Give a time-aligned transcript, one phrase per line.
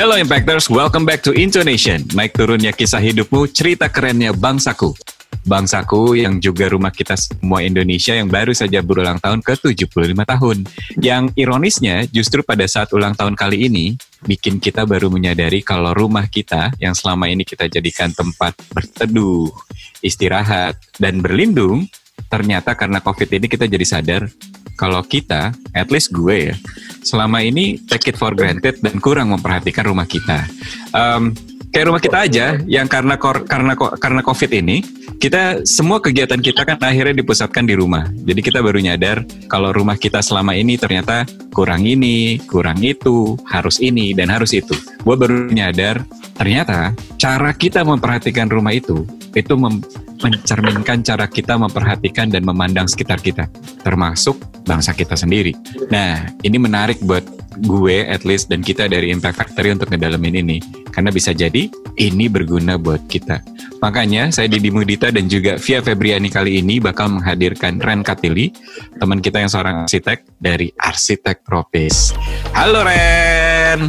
[0.00, 2.00] Hello Impactors, welcome back to Intonation.
[2.16, 4.96] Naik turunnya kisah hidupmu, cerita kerennya bangsaku.
[5.44, 10.64] Bangsaku yang juga rumah kita semua Indonesia yang baru saja berulang tahun ke-75 tahun.
[11.04, 16.24] Yang ironisnya justru pada saat ulang tahun kali ini, bikin kita baru menyadari kalau rumah
[16.32, 19.52] kita yang selama ini kita jadikan tempat berteduh,
[20.00, 21.84] istirahat, dan berlindung,
[22.32, 24.32] ternyata karena COVID ini kita jadi sadar
[24.80, 26.56] kalau kita, at least gue ya,
[27.04, 30.48] selama ini take it for granted dan kurang memperhatikan rumah kita.
[30.96, 31.36] Um,
[31.68, 34.82] kayak rumah kita aja yang karena karena karena covid ini
[35.20, 39.94] kita semua kegiatan kita kan akhirnya dipusatkan di rumah jadi kita baru nyadar kalau rumah
[39.94, 41.22] kita selama ini ternyata
[41.54, 46.02] kurang ini kurang itu harus ini dan harus itu gue baru nyadar
[46.34, 46.90] ternyata
[47.22, 49.06] cara kita memperhatikan rumah itu
[49.38, 49.54] itu
[50.20, 53.48] mencerminkan cara kita memperhatikan dan memandang sekitar kita,
[53.80, 54.36] termasuk
[54.68, 55.56] bangsa kita sendiri.
[55.88, 57.24] Nah, ini menarik buat
[57.60, 60.58] gue at least dan kita dari Impact Factory untuk ngedalamin ini
[60.94, 61.66] karena bisa jadi
[61.98, 63.42] ini berguna buat kita.
[63.80, 68.52] Makanya saya Didi Mudita dan juga Via Febriani kali ini bakal menghadirkan Ren Katili,
[69.00, 72.12] teman kita yang seorang arsitek dari Arsitek Tropis.
[72.52, 73.88] Halo Ren.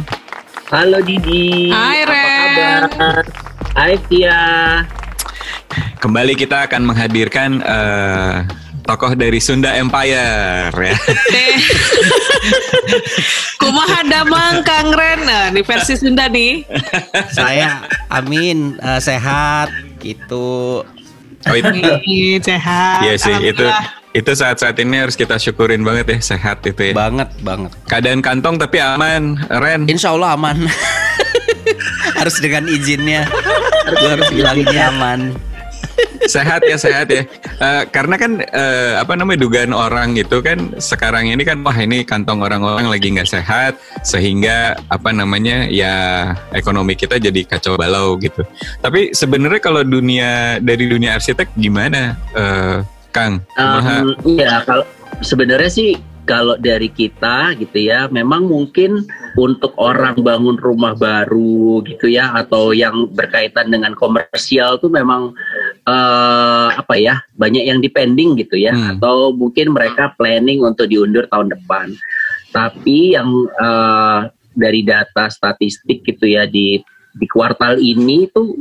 [0.72, 1.68] Halo Didi.
[1.68, 2.16] Hai Ren.
[2.16, 2.28] Apa
[2.88, 3.24] kabar?
[3.76, 4.40] Hai Via.
[6.02, 8.42] Kembali kita akan menghadirkan uh,
[8.82, 10.96] tokoh dari Sunda Empire ya.
[13.62, 16.66] Kumaha damang Kang Ren nah, di versi Sunda nih.
[17.30, 19.70] Saya Amin uh, sehat
[20.02, 20.82] gitu.
[21.42, 21.70] Oh itu
[22.42, 23.02] sehat.
[23.06, 23.66] Iya sih itu
[24.12, 26.94] itu saat-saat ini harus kita syukurin banget ya sehat itu ya.
[26.94, 27.70] Banget banget.
[27.88, 29.88] Keadaan kantong tapi aman, Ren.
[29.88, 30.66] Insya Allah aman.
[32.18, 33.26] harus dengan izinnya.
[33.82, 35.34] harus bilanginnya aman
[36.28, 37.22] sehat ya sehat ya.
[37.58, 42.06] Uh, karena kan uh, apa namanya dugaan orang itu kan sekarang ini kan wah ini
[42.06, 45.94] kantong orang-orang lagi nggak sehat sehingga apa namanya ya
[46.52, 48.44] ekonomi kita jadi kacau balau gitu.
[48.78, 53.44] Tapi sebenarnya kalau dunia dari dunia arsitek gimana uh, Kang?
[53.60, 54.86] Um, iya kalau
[55.20, 59.02] sebenarnya sih kalau dari kita gitu ya memang mungkin
[59.34, 65.34] untuk orang bangun rumah baru gitu ya atau yang berkaitan dengan komersial tuh memang
[65.86, 68.70] uh, apa ya banyak yang depending gitu ya.
[68.72, 68.98] Hmm.
[68.98, 71.90] atau mungkin mereka planning untuk diundur tahun depan.
[72.52, 73.28] Tapi yang
[73.58, 76.78] uh, dari data statistik gitu ya di
[77.12, 78.56] di kuartal ini tuh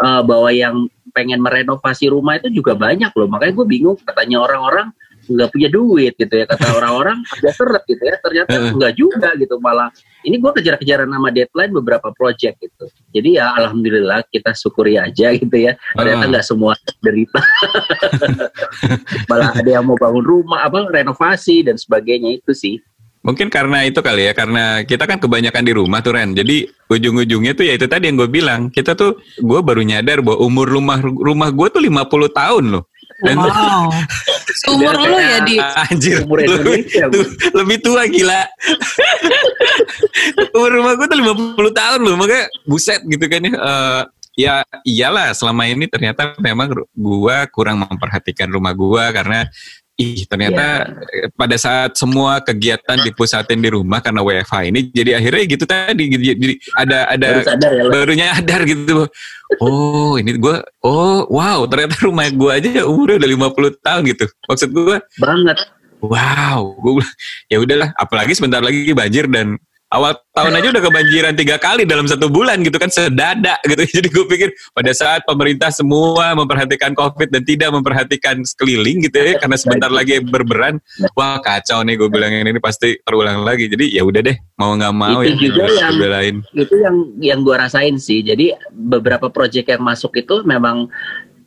[0.00, 3.28] uh, bahwa yang pengen merenovasi rumah itu juga banyak loh.
[3.28, 4.94] Makanya gue bingung katanya orang-orang
[5.30, 9.56] nggak punya duit gitu ya kata orang-orang ada seret gitu ya ternyata enggak juga gitu
[9.62, 9.88] malah
[10.26, 15.56] ini gue kejar-kejaran nama deadline beberapa project gitu jadi ya alhamdulillah kita syukuri aja gitu
[15.56, 17.40] ya ternyata nggak semua derita
[19.30, 22.76] malah ada yang mau bangun rumah apa renovasi dan sebagainya itu sih
[23.20, 26.32] Mungkin karena itu kali ya, karena kita kan kebanyakan di rumah tuh Ren.
[26.32, 28.72] Jadi ujung-ujungnya tuh ya itu tadi yang gue bilang.
[28.72, 32.00] Kita tuh, gue baru nyadar bahwa umur rumah rumah gue tuh 50
[32.32, 32.88] tahun loh.
[33.20, 33.90] Dan wow.
[34.74, 36.24] Umur lu ya di anjir.
[36.24, 37.08] Umur Indonesia.
[37.08, 37.26] Tuh,
[37.56, 38.44] lebih tua gila.
[40.56, 43.52] umur rumah gue tuh 50 tahun loh, makanya buset gitu kan ya.
[43.56, 44.02] Uh,
[44.38, 44.54] ya
[44.86, 49.44] iyalah selama ini ternyata memang gue kurang memperhatikan rumah gue karena
[50.00, 51.28] ih ternyata yeah.
[51.36, 56.54] pada saat semua kegiatan dipusatin di rumah karena WFH ini jadi akhirnya gitu tadi jadi
[56.72, 59.04] ada ada baru sadar ya, barunya sadar gitu.
[59.60, 64.24] Oh ini gue oh wow ternyata rumah gue aja umurnya udah 50 tahun gitu.
[64.48, 65.58] Maksud gue banget.
[66.00, 67.04] Wow gue
[67.52, 69.60] ya udahlah apalagi sebentar lagi banjir dan
[69.90, 73.82] awal tahun aja udah kebanjiran tiga kali dalam satu bulan gitu kan sedadak gitu.
[74.00, 79.36] Jadi gue pikir pada saat pemerintah semua memperhatikan covid dan tidak memperhatikan sekeliling gitu ya
[79.42, 80.78] karena sebentar lagi berberan
[81.18, 83.66] wah kacau nih gue bilang ini pasti terulang lagi.
[83.66, 86.36] Jadi ya udah deh mau nggak mau itu ya juga yang belain.
[86.54, 88.22] itu yang yang gue rasain sih.
[88.22, 90.86] Jadi beberapa proyek yang masuk itu memang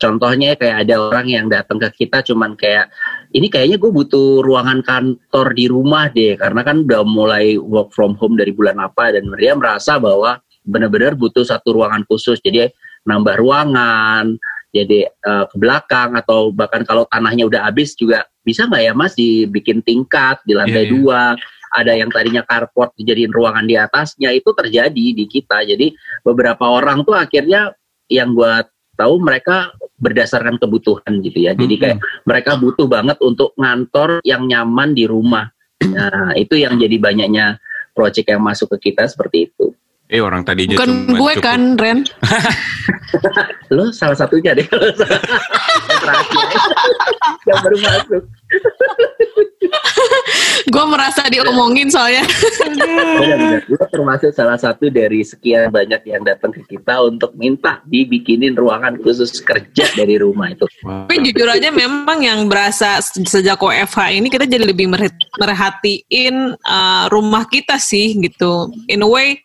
[0.04, 2.92] contohnya kayak ada orang yang datang ke kita cuman kayak
[3.32, 6.36] ini kayaknya gue butuh ruangan kantor di rumah deh.
[6.36, 11.16] Karena kan udah mulai work from home dari bulan apa dan dia merasa bahwa benar-benar
[11.16, 12.44] butuh satu ruangan khusus.
[12.44, 12.68] Jadi
[13.08, 14.36] nambah ruangan
[14.74, 19.14] jadi uh, ke belakang atau bahkan kalau tanahnya udah habis juga bisa nggak ya mas
[19.14, 20.92] dibikin tingkat di lantai yeah, yeah.
[20.92, 21.22] dua?
[21.74, 25.66] Ada yang tadinya carport dijadiin ruangan di atasnya itu terjadi di kita.
[25.66, 25.90] Jadi
[26.22, 27.74] beberapa orang tuh akhirnya
[28.14, 28.54] yang gue
[28.94, 31.54] tahu mereka berdasarkan kebutuhan gitu ya.
[31.56, 32.28] Jadi kayak hmm.
[32.28, 35.48] mereka butuh banget untuk ngantor yang nyaman di rumah.
[35.84, 37.60] Nah, itu yang jadi banyaknya
[37.92, 39.76] proyek yang masuk ke kita seperti itu.
[40.12, 41.42] Eh orang tadi Bukan gue cukup.
[41.42, 42.04] kan Ren
[43.76, 44.68] Lo salah satunya deh
[46.04, 46.48] terakhir
[47.48, 48.24] Yang baru masuk
[50.74, 52.24] Gue merasa diomongin soalnya.
[53.68, 58.98] Gue termasuk salah satu dari sekian banyak yang datang ke kita untuk minta dibikinin ruangan
[59.02, 60.66] khusus kerja dari rumah itu.
[60.82, 64.90] Tapi jujur aja memang yang berasa sejak OFH ini kita jadi lebih
[65.38, 68.72] merhatiin uh, rumah kita sih gitu.
[68.90, 69.38] In a way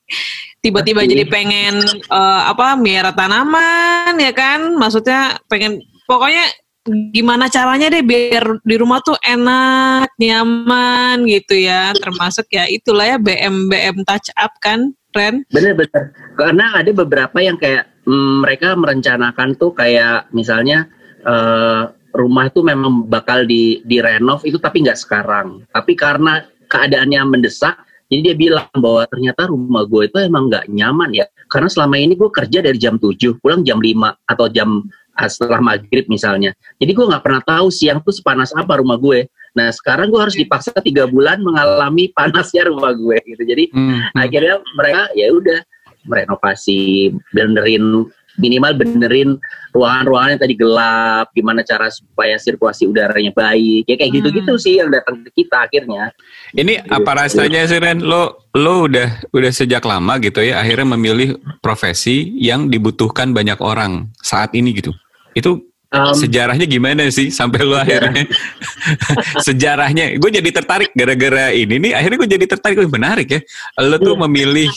[0.59, 1.13] tiba-tiba Pasti.
[1.15, 1.75] jadi pengen
[2.11, 4.79] uh, apa miara tanaman ya kan?
[4.79, 6.49] Maksudnya pengen pokoknya
[7.13, 11.93] gimana caranya deh biar di rumah tuh enak, nyaman gitu ya.
[11.93, 15.45] Termasuk ya itulah ya BM BM touch up kan, Ren?
[15.53, 16.17] Bener-bener.
[16.35, 20.89] Karena ada beberapa yang kayak mm, mereka merencanakan tuh kayak misalnya
[21.23, 21.83] eh,
[22.17, 25.69] rumah itu memang bakal di direnov itu tapi nggak sekarang.
[25.69, 27.77] Tapi karena keadaannya mendesak,
[28.09, 31.27] jadi dia bilang bahwa ternyata rumah gue itu emang nggak nyaman ya.
[31.49, 33.93] Karena selama ini gue kerja dari jam 7, pulang jam 5
[34.29, 34.85] atau jam
[35.27, 36.55] setelah maghrib misalnya.
[36.79, 39.27] Jadi gue nggak pernah tahu siang tuh sepanas apa rumah gue.
[39.59, 43.43] Nah sekarang gue harus dipaksa tiga bulan mengalami panasnya rumah gue gitu.
[43.43, 43.99] Jadi Hmm.
[44.15, 45.59] akhirnya mereka ya udah
[46.07, 48.07] merenovasi benerin
[48.39, 49.35] minimal benerin
[49.75, 54.19] ruangan-ruangan yang tadi gelap gimana cara supaya sirkulasi udaranya baik ya kayak Hmm.
[54.23, 56.15] gitu-gitu sih yang datang ke kita akhirnya
[56.55, 57.99] Ini apa rasanya sih Ren?
[57.99, 64.07] Lo lo udah udah sejak lama gitu ya akhirnya memilih profesi yang dibutuhkan banyak orang
[64.23, 64.95] saat ini gitu.
[65.39, 65.53] Itu
[65.89, 68.29] Um, sejarahnya gimana sih sampai lo akhirnya?
[69.49, 70.21] Sejarahnya.
[70.21, 71.93] Gue jadi tertarik gara-gara ini nih.
[71.97, 72.77] Akhirnya gue jadi tertarik.
[72.77, 73.41] Wih, menarik ya.
[73.81, 74.21] Lo tuh Iya.
[74.29, 74.69] memilih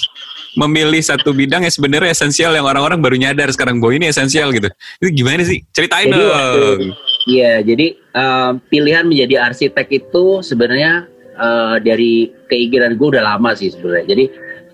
[0.55, 4.71] memilih satu bidang yang sebenarnya esensial yang orang-orang baru nyadar sekarang bahwa ini esensial gitu.
[5.03, 5.63] Itu gimana sih?
[5.75, 6.79] Ceritain Jadi dong.
[7.27, 13.71] Iya, jadi um, pilihan menjadi arsitek itu sebenarnya uh, dari keinginan gue udah lama sih
[13.71, 14.15] sebenarnya.
[14.15, 14.25] Jadi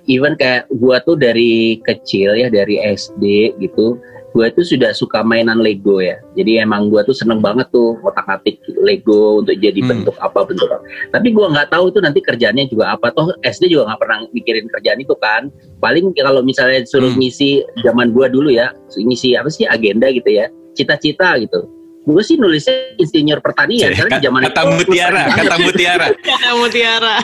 [0.05, 3.97] even kayak gue tuh dari kecil ya dari SD gitu,
[4.35, 6.19] gue tuh sudah suka mainan Lego ya.
[6.35, 10.03] Jadi emang gue tuh seneng banget tuh otak-atik Lego untuk jadi Hmm.
[10.03, 10.83] bentuk apa bentuk apa.
[11.15, 13.09] Tapi gue nggak tahu tuh nanti kerjanya juga apa.
[13.15, 15.50] Toh SD juga nggak pernah mikirin kerjaan itu kan.
[15.79, 17.19] Paling kalau misalnya suruh Hmm.
[17.24, 21.76] ngisi zaman gue dulu ya, ngisi apa sih agenda gitu ya, cita-cita gitu
[22.07, 26.07] gue sih nulisnya insinyur pertanian karena di zaman kata itu mutiara kata mutiara.
[26.27, 27.15] Kata mutiara.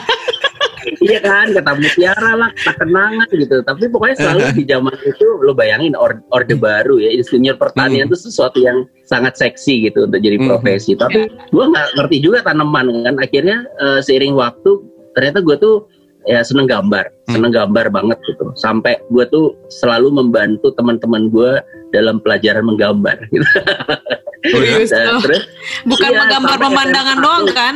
[1.00, 3.56] iya kan kata mutiara lah kata kenangan gitu.
[3.64, 8.16] Tapi pokoknya selalu di zaman itu lo bayangin or- orde baru ya insinyur pertanian itu
[8.20, 10.52] sesuatu yang sangat seksi gitu untuk jadi Hmm.
[10.52, 10.92] profesi.
[10.92, 13.14] Tapi gue nggak ngerti juga tanaman kan.
[13.16, 14.70] Akhirnya eh, seiring waktu
[15.16, 15.88] ternyata gue tuh
[16.28, 17.08] ya seneng gambar.
[17.32, 18.52] Seneng gambar banget gitu.
[18.52, 21.56] Sampai gue tuh selalu membantu teman-teman gue
[21.96, 23.16] dalam pelajaran menggambar.
[23.32, 23.48] gitu.
[24.44, 25.20] Serius Nah, tuh.
[25.24, 25.42] terus
[25.84, 27.24] Bukan Iya, menggambar pemandangan SMA.
[27.24, 27.74] doang kan?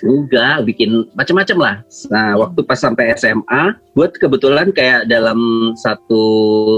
[0.00, 1.74] Enggak, bikin macam-macam lah.
[2.08, 5.38] Nah, waktu pas sampai SMA, gue kebetulan kayak dalam
[5.76, 6.24] satu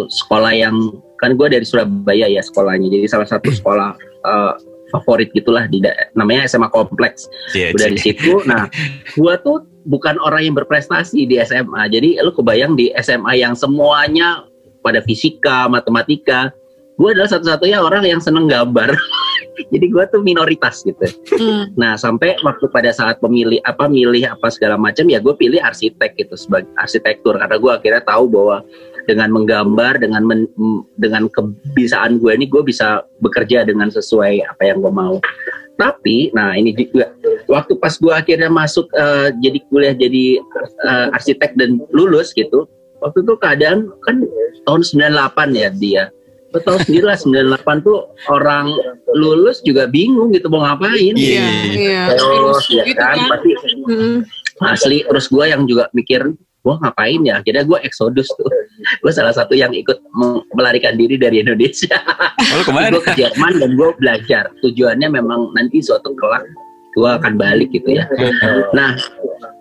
[0.09, 0.75] sekolah yang
[1.19, 4.53] kan gue dari Surabaya ya sekolahnya, jadi salah satu sekolah eh,
[4.89, 5.83] favorit gitulah di
[6.15, 7.27] namanya SMA Kompleks.
[7.51, 8.71] Cie, Udah di situ, nah
[9.13, 11.91] gue tuh bukan orang yang berprestasi di SMA.
[11.91, 14.47] Jadi lu kebayang di SMA yang semuanya
[14.81, 16.55] pada fisika, matematika,
[16.99, 18.91] gue adalah satu-satunya orang yang seneng gambar.
[19.75, 21.07] Jadi gue tuh minoritas gitu.
[21.35, 21.71] Hmm.
[21.79, 26.15] Nah sampai waktu pada saat pemilih apa milih apa segala macam ya gue pilih arsitek
[26.19, 28.63] gitu sebagai arsitektur karena gue akhirnya tahu bahwa
[29.07, 30.53] dengan menggambar dengan men-
[30.99, 35.19] dengan kebiasaan gue ini gue bisa bekerja dengan sesuai apa yang gue mau.
[35.79, 37.15] Tapi nah ini juga
[37.47, 40.39] waktu pas gue akhirnya masuk eh, jadi kuliah jadi
[40.87, 42.67] eh, arsitek dan lulus gitu
[42.99, 44.27] waktu itu keadaan kan
[44.67, 46.05] tahun 98 ya dia
[46.49, 48.73] Lo tahu sendiri lah 98 tuh orang
[49.13, 51.13] lulus juga bingung gitu mau ngapain?
[51.13, 52.03] Iya, Iya, iya.
[52.17, 53.29] terus Virus ya gitu kan, kan.
[53.29, 53.51] pasti
[53.85, 54.19] Hmm.
[54.59, 57.39] asli terus gue yang juga mikir gue ngapain ya?
[57.41, 58.49] Akhirnya gue eksodus tuh.
[59.01, 60.01] Gue salah satu yang ikut
[60.53, 62.01] melarikan diri dari Indonesia.
[62.57, 64.49] Oh, gue ke Jerman dan gue belajar.
[64.65, 66.45] Tujuannya memang nanti suatu kelak
[66.99, 68.11] gue akan balik gitu ya.
[68.75, 68.99] Nah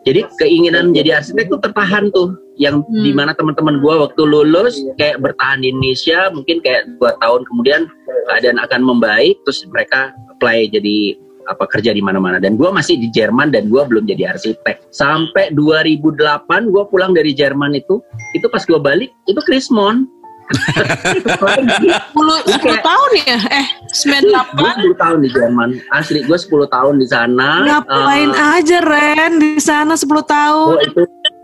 [0.01, 2.33] jadi keinginan menjadi arsitek tuh tertahan tuh.
[2.57, 3.05] Yang Hmm.
[3.05, 7.85] di mana teman-teman gue waktu lulus kayak bertahan di Indonesia mungkin kayak dua tahun kemudian
[8.25, 12.41] keadaan akan membaik terus mereka apply jadi apa kerja di mana-mana.
[12.41, 14.89] Dan gue masih di Jerman dan gue belum jadi arsitek.
[14.89, 18.01] Sampai 2008 gue pulang dari Jerman itu
[18.33, 20.09] itu pas gue balik itu Krismon
[20.47, 23.37] 10, 10 tahun ya?
[23.51, 24.55] Eh, 98?
[24.55, 29.31] gue 10 tahun di Jerman asli gue 10 tahun di sana Ngapain Eh, aja Ren
[29.39, 30.75] di sana 10 tahun?
[30.75, 31.01] Oh itu,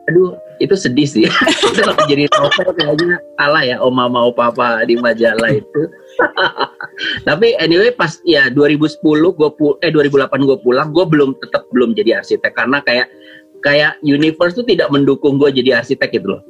[0.08, 0.32] aduh
[0.62, 1.26] itu sedih sih.
[1.52, 5.82] itu kalau jadi novel kayaknya kalah ya oma mau papa di majalah itu.
[7.28, 11.92] Tapi anyway pas ya 2010 gue pu eh 2008 gue pulang, gue belum tetap belum
[11.98, 13.08] jadi arsitek karena kayak
[13.60, 16.42] kayak universe tuh tidak mendukung gue jadi arsitek gitu loh.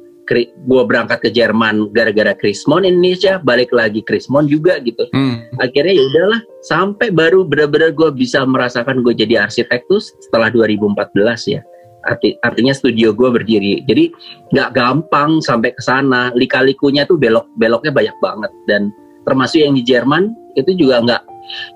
[0.64, 5.04] Gue berangkat ke Jerman gara-gara Krismon Indonesia, balik lagi Krismon juga gitu.
[5.12, 5.44] Hmm.
[5.60, 11.54] akhirnya ya udahlah sampai baru benar-benar gue bisa merasakan gue jadi arsitek tuh setelah 2014
[11.54, 11.60] ya.
[12.04, 13.80] Arti, artinya studio gue berdiri.
[13.88, 14.12] Jadi
[14.52, 16.28] nggak gampang sampai ke sana.
[16.36, 18.52] Lika-likunya tuh belok beloknya banyak banget.
[18.68, 18.92] Dan
[19.24, 21.22] termasuk yang di Jerman itu juga nggak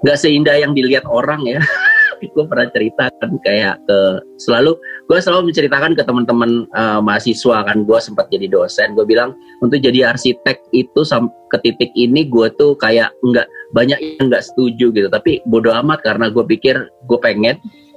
[0.04, 1.60] nggak seindah yang dilihat orang ya
[2.20, 3.98] gue pernah ceritakan kayak ke
[4.42, 4.74] selalu
[5.06, 9.32] gue selalu menceritakan ke teman-teman uh, mahasiswa kan gue sempat jadi dosen gue bilang
[9.62, 11.00] untuk jadi arsitek itu
[11.48, 16.02] ke titik ini gue tuh kayak nggak banyak yang nggak setuju gitu tapi bodoh amat
[16.02, 17.56] karena gue pikir gue pengen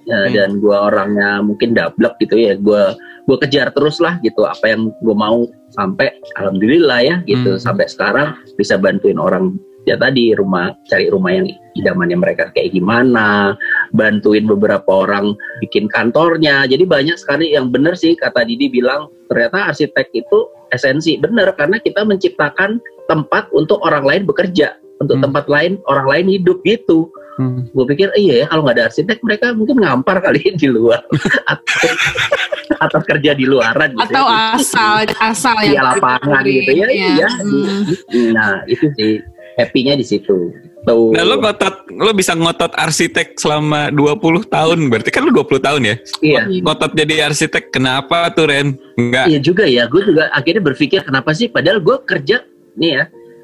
[0.10, 0.34] uh, hmm.
[0.34, 2.84] dan gue orangnya mungkin dablek gitu ya gue
[3.26, 6.10] gue kejar terus lah gitu apa yang gue mau sampai
[6.42, 7.62] alhamdulillah ya gitu hmm.
[7.62, 9.56] sampai sekarang bisa bantuin orang
[9.90, 13.58] ya tadi rumah cari rumah yang idamannya mereka kayak gimana
[13.96, 15.34] bantuin beberapa orang
[15.64, 21.18] bikin kantornya jadi banyak sekali yang benar sih kata Didi bilang ternyata arsitek itu esensi
[21.18, 22.78] benar karena kita menciptakan
[23.10, 25.26] tempat untuk orang lain bekerja untuk hmm.
[25.26, 27.10] tempat lain orang lain hidup gitu
[27.42, 27.74] hmm.
[27.74, 31.02] gue pikir iya ya kalau nggak ada arsitek mereka mungkin ngampar kali di luar
[31.50, 31.90] atau,
[32.78, 34.38] atau kerja di luaran gitu atau ya.
[34.62, 37.08] asal asal di lapangan gitu ya, ya.
[37.18, 38.32] iya hmm.
[38.38, 39.14] nah itu sih
[39.62, 40.50] happy-nya di situ.
[40.82, 41.14] Tuh.
[41.14, 45.82] Nah, lo ngotot, lo bisa ngotot arsitek selama 20 tahun, berarti kan lo 20 tahun
[45.86, 45.96] ya?
[46.26, 46.42] Iya.
[46.66, 48.74] Ngotot jadi arsitek, kenapa tuh Ren?
[48.98, 49.30] Enggak.
[49.30, 52.42] Iya juga ya, gue juga akhirnya berpikir kenapa sih, padahal gue kerja,
[52.82, 53.04] nih ya,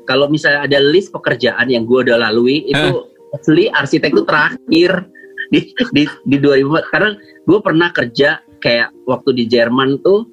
[0.10, 3.38] kalau misalnya ada list pekerjaan yang gue udah lalui, itu eh.
[3.38, 4.92] asli arsitek itu terakhir
[5.54, 5.60] di,
[5.94, 7.10] di, di 2000, karena
[7.46, 10.26] gue pernah kerja kayak waktu di Jerman tuh,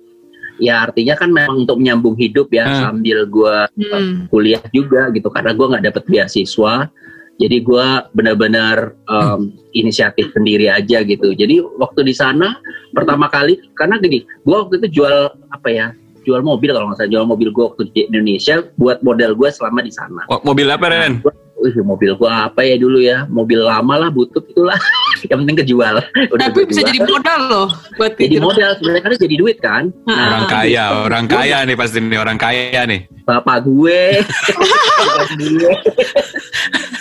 [0.63, 2.79] ya artinya kan memang untuk menyambung hidup ya hmm.
[2.81, 4.31] sambil gue hmm.
[4.31, 6.89] kuliah juga gitu karena gue nggak dapet beasiswa
[7.35, 12.55] jadi gue benar-benar um, inisiatif sendiri aja gitu jadi waktu di sana
[12.95, 15.87] pertama kali karena gini gue waktu itu jual apa ya
[16.25, 19.83] jual mobil kalau nggak salah jual mobil gue waktu di Indonesia buat model gue selama
[19.83, 21.21] di sana mobil apa Ren?
[21.21, 23.25] Nah, Wih, mobil gua apa ya dulu ya?
[23.25, 24.77] Mobil lama lah, butut itulah.
[25.33, 25.97] yang penting kejual.
[26.29, 29.89] Udah Tapi bisa jadi modal loh buat Jadi modal sebenarnya kan jadi duit kan.
[30.05, 33.01] Nah, orang kaya, orang kaya nih pasti nih orang kaya nih.
[33.29, 34.21] Bapak gue.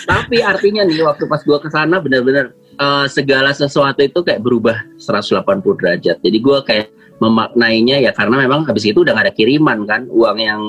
[0.08, 4.80] Tapi artinya nih waktu pas gua ke sana benar-benar uh, segala sesuatu itu kayak berubah
[4.96, 5.44] 180
[5.76, 6.16] derajat.
[6.24, 6.88] Jadi gua kayak
[7.22, 10.62] memaknainya ya karena memang habis itu udah gak ada kiriman kan uang yang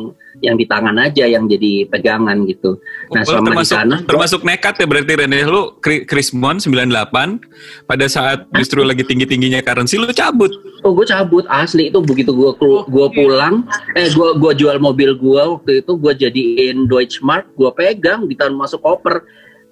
[0.44, 2.76] yang di tangan aja yang jadi pegangan gitu.
[3.16, 5.40] Nah oh, selama termasuk, di sana termasuk nekat ya berarti Rene.
[5.48, 10.52] Lu Krismon 98 pada saat justru lagi tinggi tingginya currency lu cabut.
[10.84, 11.88] Oh gue cabut asli.
[11.88, 12.52] Itu begitu gue
[12.84, 13.64] gue pulang
[13.96, 18.60] eh gue gue jual mobil gue waktu itu gue jadiin Deutschmark gue pegang di tahun
[18.60, 19.24] masuk koper.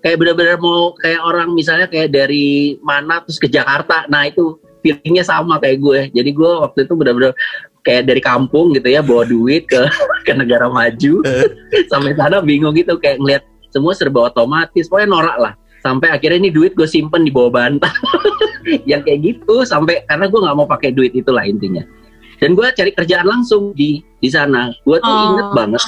[0.04, 4.04] Kayak benar-benar mau kayak orang misalnya kayak dari mana terus ke Jakarta.
[4.08, 6.00] Nah itu feelingnya sama kayak gue.
[6.12, 7.32] Jadi gue waktu itu benar-benar
[7.88, 9.82] kayak dari kampung gitu ya bawa duit ke
[10.28, 11.24] ke negara maju.
[11.88, 14.92] Sampai sana bingung gitu kayak ngeliat semua serba otomatis.
[14.92, 15.54] Pokoknya norak lah.
[15.82, 17.92] Sampai akhirnya ini duit gue simpen di bawah bantal.
[18.92, 21.84] Yang kayak gitu sampai karena gue nggak mau pakai duit itulah intinya.
[22.44, 24.72] Dan gue cari kerjaan langsung di di sana.
[24.84, 25.36] Gue tuh oh.
[25.36, 25.84] inget banget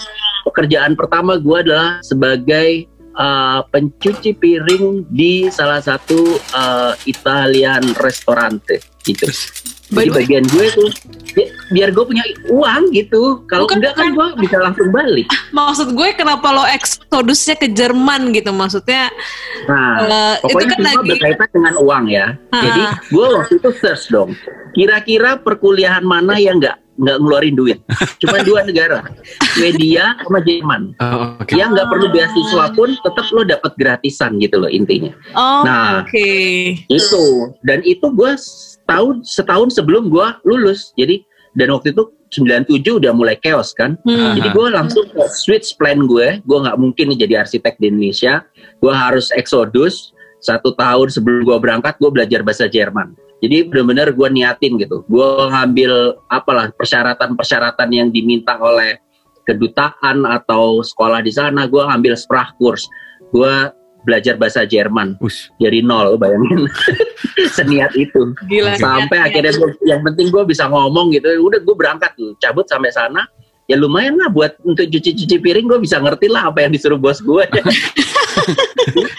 [0.45, 9.27] pekerjaan pertama gue adalah sebagai uh, pencuci piring di salah satu uh, Italian restorante gitu.
[9.85, 10.89] Jadi bagian gue tuh
[11.37, 13.45] bi biar gue punya uang gitu.
[13.45, 15.29] Kalau enggak kan gue bisa langsung balik.
[15.57, 19.13] Maksud gue kenapa lo eksodusnya ke Jerman gitu maksudnya?
[19.69, 22.33] Nah, uh, itu kan lagi berkaitan dengan uang ya.
[22.53, 22.59] Ha.
[22.61, 22.81] Jadi
[23.13, 24.33] gue waktu itu search dong.
[24.73, 27.79] Kira-kira perkuliahan mana yang enggak nggak ngeluarin duit.
[28.23, 29.03] Cuma dua negara,
[29.55, 30.95] Swedia sama Jerman.
[31.03, 31.59] Oh, okay.
[31.59, 35.11] Yang nggak perlu beasiswa pun tetap lo dapat gratisan gitu loh intinya.
[35.35, 36.11] Oh, nah, oke.
[36.11, 36.87] Okay.
[36.87, 38.31] Itu dan itu gue
[38.85, 40.93] setahun setahun sebelum gue lulus.
[40.93, 41.25] Jadi
[41.57, 43.97] dan waktu itu 97 udah mulai chaos kan.
[44.05, 44.37] Hmm.
[44.37, 46.39] Jadi gue langsung switch plan gue.
[46.45, 48.45] Gue nggak mungkin jadi arsitek di Indonesia.
[48.77, 50.13] Gue harus eksodus
[50.43, 55.03] satu tahun sebelum gue berangkat gue belajar bahasa Jerman jadi benar-benar gue niatin gitu.
[55.05, 58.97] Gue ngambil apalah persyaratan-persyaratan yang diminta oleh
[59.45, 61.67] kedutaan atau sekolah di sana.
[61.67, 62.87] Gue ngambil sprachkurs.
[63.29, 63.69] Gue
[64.05, 65.49] belajar bahasa Jerman Ush.
[65.57, 66.69] dari nol, bayangin
[67.57, 68.37] seniat itu.
[68.45, 69.27] Gila, sampai gila.
[69.27, 71.27] akhirnya gua, yang penting gue bisa ngomong gitu.
[71.41, 73.25] Udah gue berangkat tuh, cabut sampai sana.
[73.65, 77.17] Ya lumayan lah buat untuk cuci-cuci piring gue bisa ngerti lah apa yang disuruh bos
[77.17, 77.43] gue.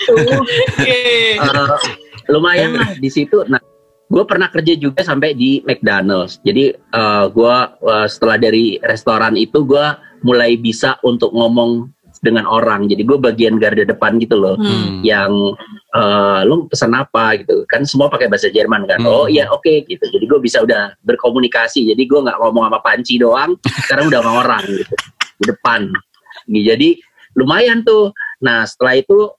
[0.06, 0.14] gitu.
[1.42, 1.74] uh,
[2.30, 3.42] lumayan lah di situ.
[3.50, 3.58] Nah
[4.06, 6.38] gue pernah kerja juga sampai di McDonald's.
[6.46, 7.56] Jadi uh, eh, gue
[7.90, 9.86] uh, setelah dari restoran itu gue
[10.22, 11.90] mulai bisa untuk ngomong
[12.26, 12.90] dengan orang.
[12.90, 15.06] Jadi gue bagian garda depan gitu loh, hmm.
[15.06, 15.30] yang
[15.94, 17.62] uh, lo pesan apa gitu.
[17.70, 18.98] Kan semua pakai bahasa Jerman kan.
[18.98, 19.06] Hmm.
[19.06, 20.02] Oh iya oke okay, gitu.
[20.10, 21.86] Jadi gue bisa udah berkomunikasi.
[21.94, 23.54] Jadi gue nggak ngomong sama panci doang,
[23.86, 24.94] sekarang udah sama orang gitu
[25.38, 25.80] di depan.
[26.50, 26.88] Jadi
[27.38, 28.10] lumayan tuh.
[28.42, 29.30] Nah setelah itu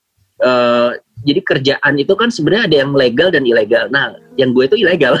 [0.42, 0.90] uh,
[1.28, 3.92] jadi kerjaan itu kan sebenarnya ada yang legal dan ilegal.
[3.92, 5.20] Nah, yang gue itu ilegal.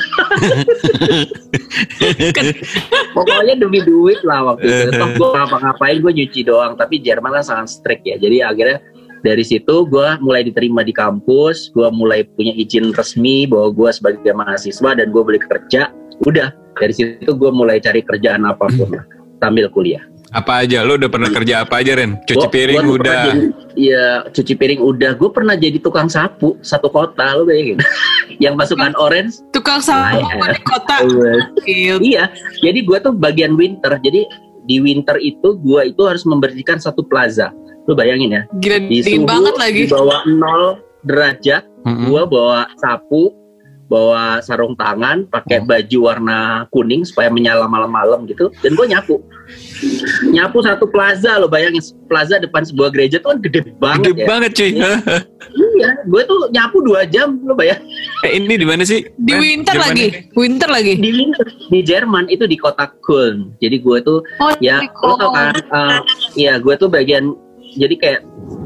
[3.16, 4.90] Pokoknya demi duit lah waktu itu.
[4.96, 6.80] Toh gue ngapa-ngapain gue nyuci doang.
[6.80, 8.16] Tapi Jerman kan sangat strict ya.
[8.16, 8.80] Jadi akhirnya
[9.20, 11.68] dari situ gue mulai diterima di kampus.
[11.76, 15.92] Gue mulai punya izin resmi bahwa gue sebagai mahasiswa dan gue boleh kerja.
[16.24, 18.96] Udah dari situ gue mulai cari kerjaan apa pun
[19.44, 20.00] sambil kuliah.
[20.30, 20.84] Apa aja?
[20.84, 22.20] Lo udah pernah kerja apa aja Ren?
[22.22, 23.22] Cuci Gua- piring gua udah.
[23.72, 25.10] Iya, cuci piring udah.
[25.14, 27.80] Gue pernah jadi tukang sapu satu kota, lo bayangin.
[28.38, 29.40] yang pasukan orange.
[29.50, 30.96] Tukang sapu Nah, di kota.
[31.64, 31.96] Gil.
[31.98, 33.96] Iya, jadi gue tuh bagian winter.
[33.96, 34.28] Jadi
[34.64, 37.48] di winter itu gue itu harus membersihkan satu plaza.
[37.86, 38.42] Lo bayangin ya.
[38.54, 39.80] Gila Di dingin suhu banget lagi.
[39.80, 42.04] di bawah 0 derajat, Mm-mm.
[42.04, 43.32] gue bawa sapu,
[43.88, 45.66] bawa sarung tangan, pakai Hmm.
[45.66, 48.52] baju warna kuning supaya menyala malam-malam gitu.
[48.60, 49.16] Dan gue nyapu.
[50.28, 54.26] Nyapu satu plaza lo bayangin plaza depan sebuah gereja tuh kan gede banget Gede ya.
[54.26, 54.70] banget cuy.
[55.78, 57.80] Iya, gue tuh nyapu dua jam lo bayang.
[58.20, 59.08] eh, ini di mana sih?
[59.16, 60.04] Di winter Jerman lagi.
[60.04, 60.18] ini?
[60.34, 60.92] Winter lagi.
[60.94, 63.56] Di winter di Jerman itu di kota Köln.
[63.56, 65.98] Jadi gue tuh Oh, ya lo tau kan eh,
[66.36, 67.32] ya gue tuh bagian
[67.74, 68.20] jadi kayak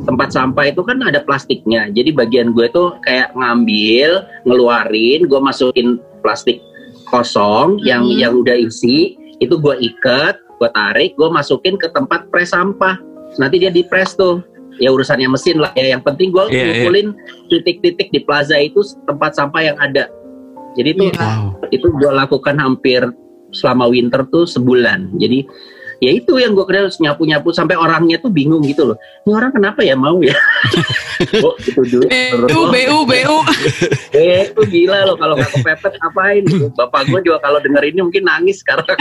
[0.04, 5.98] tempat sampah itu kan ada plastiknya jadi bagian gue tuh kayak ngambil ngeluarin gue masukin
[6.20, 6.62] plastik
[7.08, 8.18] kosong yang Hmm.
[8.18, 12.94] yang udah isi itu gue ikat gue tarik gue masukin ke tempat pres sampah
[13.36, 14.38] nanti dia di press tuh
[14.78, 16.64] ya urusannya mesin lah ya yang penting gue Iya, iya.
[16.64, 17.08] ngumpulin
[17.48, 20.06] titik-titik di plaza itu tempat sampah yang ada
[20.72, 21.18] jadi itu Iya.
[21.18, 21.68] Wow.
[21.68, 23.02] itu gue lakukan hampir
[23.52, 25.44] selama winter tuh sebulan jadi
[26.02, 29.30] ya itu yang gue kira harus nyapu nyapu sampai orangnya tuh bingung gitu loh ini
[29.38, 30.34] orang kenapa ya mau ya
[31.46, 33.38] oh itu dulu BU, BU, BU.
[34.18, 36.66] eh itu gila loh kalau nggak kepepet ngapain gitu.
[36.74, 38.82] bapak gue juga kalau denger ini mungkin nangis sekarang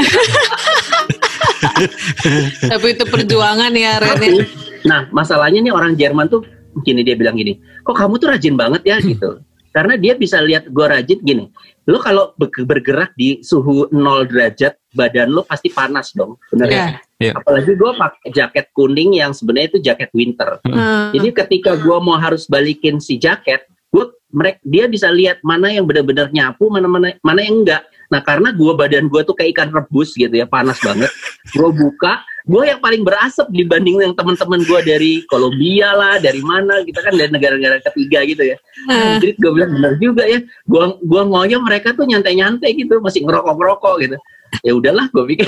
[2.61, 4.21] Tapi itu perjuangan ya Ren.
[4.21, 4.45] ya.
[4.85, 6.45] nah masalahnya nih orang Jerman tuh
[6.85, 10.67] gini dia bilang gini kok kamu tuh rajin banget ya gitu karena dia bisa lihat
[10.67, 11.45] gue rajin gini
[11.83, 16.85] lo kalau be- bergerak di suhu 0 derajat badan lo pasti panas dong bener ya
[17.21, 17.37] Ya.
[17.37, 21.13] apalagi gue pakai jaket kuning yang sebenarnya itu jaket winter Hmm.
[21.13, 25.83] jadi ketika gue mau harus balikin si jaket gue mereka dia bisa lihat mana yang
[25.83, 27.83] benar-benar nyapu mana mana mana yang enggak.
[28.07, 31.11] Nah karena gue badan gue tuh kayak ikan rebus gitu ya panas banget.
[31.51, 36.81] Gue buka gue yang paling berasap dibanding yang teman-teman gue dari Kolombia lah dari mana
[36.87, 38.57] kita kan dari negara-negara ketiga gitu ya.
[38.87, 39.19] Hmm.
[39.21, 40.39] jadi gue bilang benar juga ya.
[40.65, 44.17] Gua gua ngoyo mereka tuh nyantai-nyantai gitu masih ngerokok-ngerokok gitu.
[44.63, 45.47] Ya udahlah gue pikir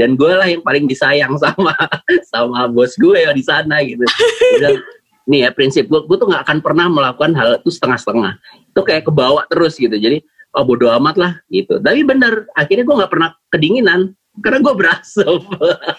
[0.00, 1.72] dan gue lah yang paling disayang sama
[2.32, 4.04] sama bos gue ya di sana gitu.
[4.60, 4.76] Udah,
[5.28, 8.38] nih ya prinsip gue gue tuh nggak akan pernah melakukan hal itu setengah-setengah.
[8.72, 9.94] Itu kayak kebawa terus gitu.
[9.94, 11.80] Jadi oh bodo amat lah gitu.
[11.80, 14.00] Tapi bener akhirnya gue nggak pernah kedinginan
[14.40, 15.42] karena gue berasap.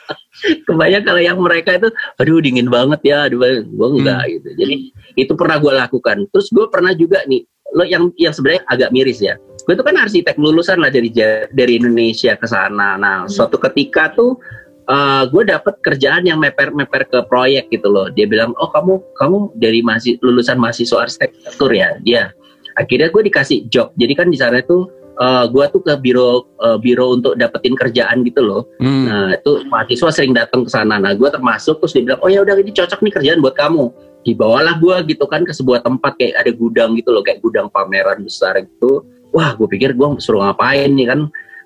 [0.68, 4.50] Kebanyakan kalau yang mereka itu aduh dingin banget ya aduh gue enggak gitu.
[4.58, 4.76] Jadi
[5.18, 6.26] itu pernah gue lakukan.
[6.34, 9.38] Terus gue pernah juga nih lo yang yang sebenarnya agak miris ya.
[9.66, 11.10] Gue itu kan arsitek lulusan lah dari
[11.54, 12.98] dari Indonesia ke sana.
[12.98, 14.38] Nah suatu ketika tuh
[14.90, 19.38] eh, gue dapet kerjaan yang meper-meper ke proyek gitu loh dia bilang oh kamu kamu
[19.60, 22.32] dari masih lulusan mahasiswa arsitektur ya dia
[22.76, 26.78] akhirnya gue dikasih job jadi kan di sana tuh eh, gue tuh ke biro eh,
[26.82, 28.64] biro untuk dapetin kerjaan gitu loh
[29.04, 29.08] Hmm.
[29.08, 31.00] Nah itu mahasiswa sering datang ke sana.
[31.00, 33.92] Nah gue termasuk terus dia bilang, oh ya udah ini cocok nih kerjaan buat kamu.
[34.28, 38.24] Dibawalah gue gitu kan ke sebuah tempat kayak ada gudang gitu loh, kayak gudang pameran
[38.24, 39.08] besar gitu.
[39.32, 41.20] Wah gue pikir gue suruh ngapain nih kan.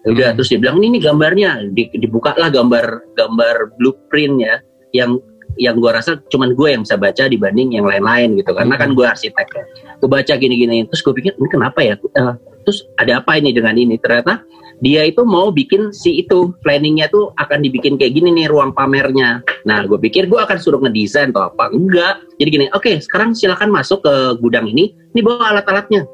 [0.05, 0.35] Udah Hmm.
[0.37, 4.55] terus dia bilang ini nih gambarnya, Di, dibukalah gambar gambar blueprint ya,
[4.93, 5.17] yang
[5.57, 9.05] yang gue rasa cuman gue yang bisa baca dibanding yang lain-lain gitu karena kan gue
[9.05, 9.63] arsitek ya.
[9.97, 11.97] Gue baca gini-gini terus gue pikir ini kenapa ya?
[11.97, 13.97] Eh, terus ada apa ini dengan ini?
[13.97, 14.45] Ternyata
[14.85, 19.41] dia itu mau bikin si itu planningnya tuh akan dibikin kayak gini nih ruang pamernya.
[19.65, 22.21] Nah, gue pikir gue akan suruh ngedesain atau apa enggak.
[22.37, 24.93] Jadi gini, oke sekarang silakan masuk ke gudang ini.
[25.17, 26.05] Ini bawa alat-alatnya.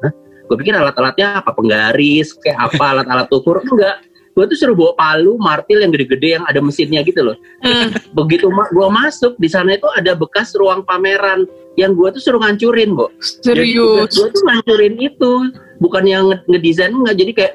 [0.46, 4.04] Gue pikir alat-alatnya apa penggaris, kayak apa alat-alat ukur enggak.
[4.34, 7.36] Gue tuh suruh bawa palu, martil yang gede-gede yang ada mesinnya gitu loh.
[7.62, 7.94] Hmm.
[8.18, 11.46] Begitu ma- gue masuk di sana itu ada bekas ruang pameran
[11.78, 13.14] yang gue tuh suruh ngancurin, Bo.
[13.22, 14.10] Serius.
[14.10, 17.52] Gue tuh ngancurin itu, bukan yang nge- ngedesain nggak jadi kayak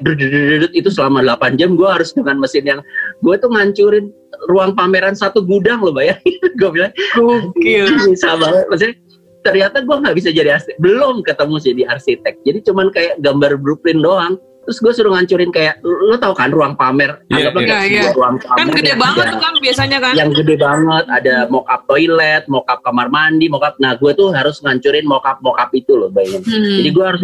[0.76, 2.80] itu selama 8 jam gue harus dengan mesin yang
[3.24, 4.12] gue tuh ngancurin
[4.48, 7.86] ruang pameran satu gudang loh bayangin gue bilang Gokil.
[8.12, 8.94] bisa banget maksudnya
[9.40, 12.34] ternyata gue nggak bisa jadi arsitek belum ketemu jadi arsitek.
[12.40, 14.34] Jadi cuman kayak gambar blueprint doang.
[14.60, 17.24] Terus gue suruh ngancurin kayak lo tau kan ruang pamer?
[17.26, 17.70] Anggaplah iya.
[17.70, 20.14] kayak Iya, sebuah ruang pamer Kan gede banget ada- tuh kan biasanya kan.
[20.14, 21.04] yang gede banget.
[21.08, 25.02] Ada mock up toilet mock up kamar mandi mock up nah gue tuh harus ngancurin
[25.02, 26.44] mock up mock up itu loh bayangin.
[26.44, 26.76] Hmm.
[26.76, 27.22] jadi gue harus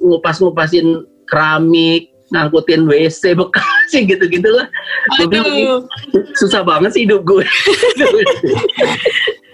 [0.00, 0.86] ngupas-ngupasin
[1.28, 4.68] keramik, ngangkutin WC bekas sih gitu-gitu lah.
[5.28, 5.80] Bilang, Aduh.
[6.36, 7.44] Susah banget sih hidup gue.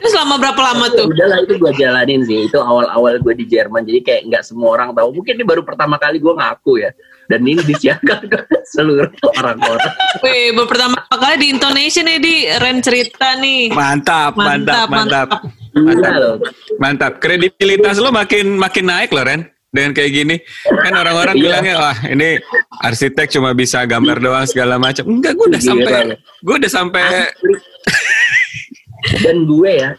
[0.05, 1.09] Itu selama berapa lama tuh?
[1.09, 2.51] Udahlah itu gue jalanin sih.
[2.51, 3.87] Itu awal-awal gue di Jerman.
[3.87, 5.17] Jadi kayak nggak semua orang tahu.
[5.17, 6.91] Mungkin ini baru pertama kali gue ngaku ya.
[7.25, 9.09] Dan ini disiarkan ke seluruh
[9.41, 9.93] orang-orang.
[10.21, 13.73] Wih, baru pertama kali di Indonesia nih di Ren cerita nih.
[13.73, 15.29] Mantap, mantap, mantap.
[15.73, 16.37] Gila loh.
[16.77, 17.25] Mantap.
[17.25, 19.54] Kredibilitas lo makin makin naik loh, Ren.
[19.75, 20.37] Dengan kayak gini.
[20.63, 21.43] Kan orang-orang Iya.
[21.43, 22.39] bilangnya, wah ini
[22.79, 25.03] arsitek cuma bisa gambar doang segala macam.
[25.11, 27.03] Enggak, gue udah Gila sampai gue udah sampai.
[29.21, 29.91] Dan gue ya,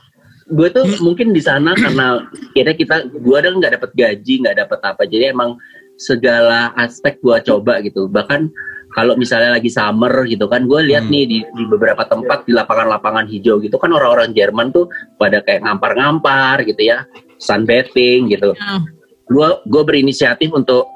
[0.49, 4.79] gue tuh mungkin di sana karena kira kita, gue ada nggak dapat gaji, nggak dapat
[4.81, 5.03] apa.
[5.05, 5.59] Jadi emang
[5.95, 8.09] segala aspek gue coba gitu.
[8.09, 8.49] Bahkan
[8.95, 11.13] kalau misalnya lagi summer gitu kan, gue lihat Hmm.
[11.13, 14.87] nih di, di beberapa tempat di lapangan-lapangan hijau gitu kan orang-orang Jerman tuh
[15.19, 17.03] pada kayak ngampar-ngampar gitu ya,
[17.37, 18.55] sunbathing gitu.
[18.55, 18.87] Hmm.
[19.25, 20.89] Gue gue berinisiatif untuk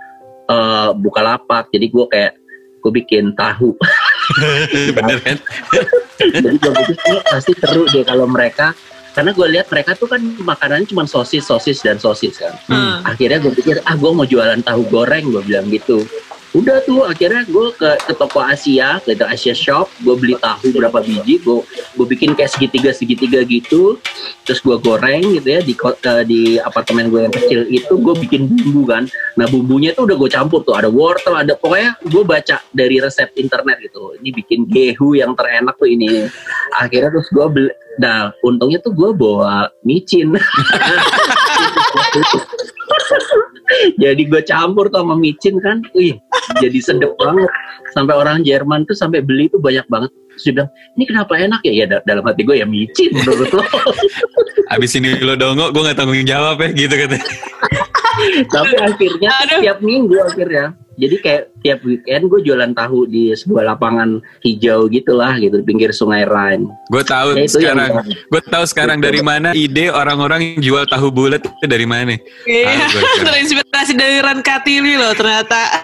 [0.50, 1.70] eh, buka lapak.
[1.74, 2.34] Jadi gue kayak
[2.80, 3.76] gue bikin tahu
[4.98, 5.38] bener kan?
[6.44, 8.72] jadi gue pikir ini pasti seru deh kalau mereka
[9.12, 13.04] karena gue lihat mereka tuh kan makanannya cuma sosis sosis dan sosis kan Hmm.
[13.04, 16.08] akhirnya gue pikir ah gue mau jualan tahu goreng gue bilang gitu
[16.50, 19.86] udah tuh akhirnya gue ke, ke toko Asia ke itu Asia Shop.
[20.02, 24.02] Gue beli tahu berapa biji gue gue bikin kayak segitiga segitiga gitu.
[24.46, 28.50] Terus gue goreng gitu ya di eh, di apartemen gue yang kecil itu gue bikin
[28.50, 29.06] bumbu kan.
[29.38, 30.74] Nah bumbunya tuh udah gue campur tuh.
[30.74, 34.18] Ada wortel ada pokoknya gue baca dari resep internet gitu.
[34.18, 36.26] Ini bikin gehu yang terenak tuh ini.
[36.74, 40.32] Akhirnya terus gue beli nah untungnya tuh gue bawa micin
[44.02, 45.82] jadi gue campur tuh sama micin kan.
[45.94, 46.18] Wih
[46.58, 47.50] jadi sedep banget.
[47.94, 50.12] Sampai orang Jerman tuh sampai beli tuh banyak banget.
[50.36, 51.74] Terus dia bilang ini kenapa enak ya?
[51.74, 53.64] Ya da- dalam hati gue ya micin menurut lo.
[54.74, 57.26] Abis ini lo dongo, gue gak tanggung jawab ya gitu katanya.
[58.52, 59.60] tapi akhirnya Aduh.
[59.64, 65.32] tiap minggu akhirnya jadi kayak tiap weekend gue jualan tahu di sebuah lapangan hijau gitulah
[65.40, 66.68] gitu di pinggir sungai Rhine.
[66.92, 71.08] Gue tahu Ya, yang- sekarang, gue tahu sekarang dari mana ide orang-orang yang jual tahu
[71.08, 72.20] bulat itu dari mana.
[72.44, 72.84] Iya,
[73.24, 75.80] terinspirasi dari Ren Katili loh ternyata.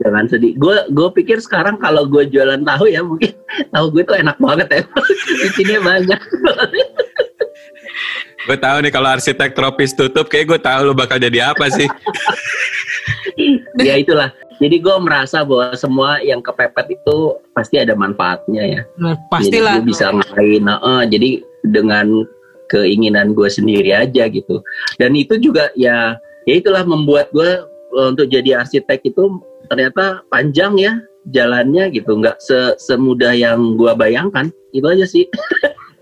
[0.00, 0.56] jangan sedih.
[0.56, 3.32] Gue gue pikir sekarang kalau gue jualan tahu ya mungkin
[3.74, 4.80] tahu gue tuh enak banget ya.
[5.40, 6.20] Micinnya banyak.
[8.42, 11.86] Gue tahu nih kalau arsitek tropis tutup, kayak gue tahu lo bakal jadi apa sih.
[13.88, 14.30] ya itulah.
[14.62, 17.16] Jadi gue merasa bahwa semua yang kepepet itu
[17.50, 18.80] pasti ada manfaatnya ya.
[19.00, 19.74] Nah, jadi pastilah.
[19.78, 21.30] gue bisa ngapain nah, eh, jadi
[21.66, 22.06] dengan
[22.70, 24.62] keinginan gue sendiri aja gitu.
[25.02, 26.14] Dan itu juga ya
[26.46, 30.92] ya itulah membuat gue eh, untuk jadi arsitek itu ternyata panjang ya
[31.30, 32.22] jalannya gitu.
[32.22, 34.54] Nggak se semudah yang gue bayangkan.
[34.70, 35.26] Itu aja sih.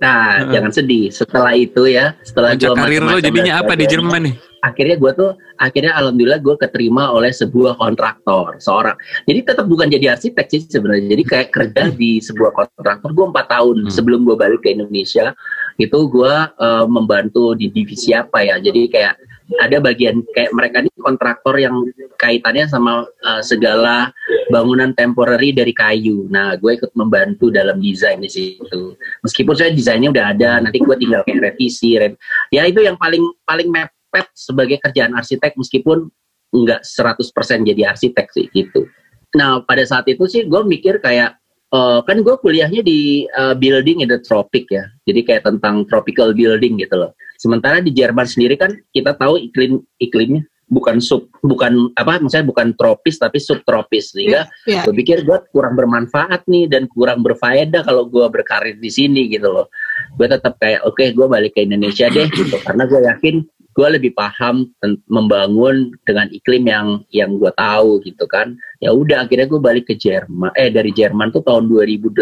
[0.00, 0.52] Nah Heeh.
[0.56, 1.12] jangan sedih.
[1.12, 4.34] Setelah itu ya setelah gua karir lo jadinya apa di Jerman nih?
[4.60, 8.96] Akhirnya gue tuh akhirnya alhamdulillah gue keterima oleh sebuah kontraktor seorang.
[9.24, 11.16] Jadi tetap bukan jadi arsitek sih sebenarnya.
[11.16, 13.92] Jadi kayak kerja di sebuah kontraktor gue empat tahun Hmm.
[13.92, 15.32] sebelum gue balik ke Indonesia
[15.80, 18.60] itu gue eh, membantu di divisi apa ya.
[18.60, 19.14] Jadi kayak
[19.58, 21.74] ada bagian kayak mereka ini kontraktor yang
[22.20, 24.12] kaitannya sama eh, segala
[24.52, 26.28] bangunan temporary dari kayu.
[26.28, 28.94] Nah gue ikut membantu dalam desain di situ.
[29.24, 32.18] Meskipun saya desainnya udah ada nanti gue tinggal kayak revisi rev-
[32.52, 33.70] ya itu yang paling paling
[34.10, 36.10] mepet sebagai kerjaan arsitek meskipun
[36.50, 37.22] nggak 100%
[37.62, 38.90] jadi arsitek sih gitu.
[39.38, 41.38] Nah pada saat itu sih gue mikir kayak
[41.70, 46.34] eh, kan gue kuliahnya di eh, building in the tropic ya, jadi kayak tentang tropical
[46.34, 47.14] building gitu loh.
[47.38, 52.78] Sementara di Jerman sendiri kan kita tahu iklim iklimnya bukan sub bukan apa maksudnya bukan
[52.78, 54.86] tropis tapi subtropis sehingga Iya.
[54.86, 59.50] gue pikir gue kurang bermanfaat nih dan kurang berfaedah kalau gue berkarir di sini gitu
[59.50, 59.66] loh
[60.14, 63.42] gue tetap kayak oke gue balik ke Indonesia deh gitu karena gue yakin
[63.80, 64.68] gue lebih paham
[65.08, 68.52] membangun dengan iklim yang yang gue tahu gitu kan.
[68.84, 72.12] Ya udah akhirnya gue balik ke Jerman eh dari Jerman tuh tahun 2008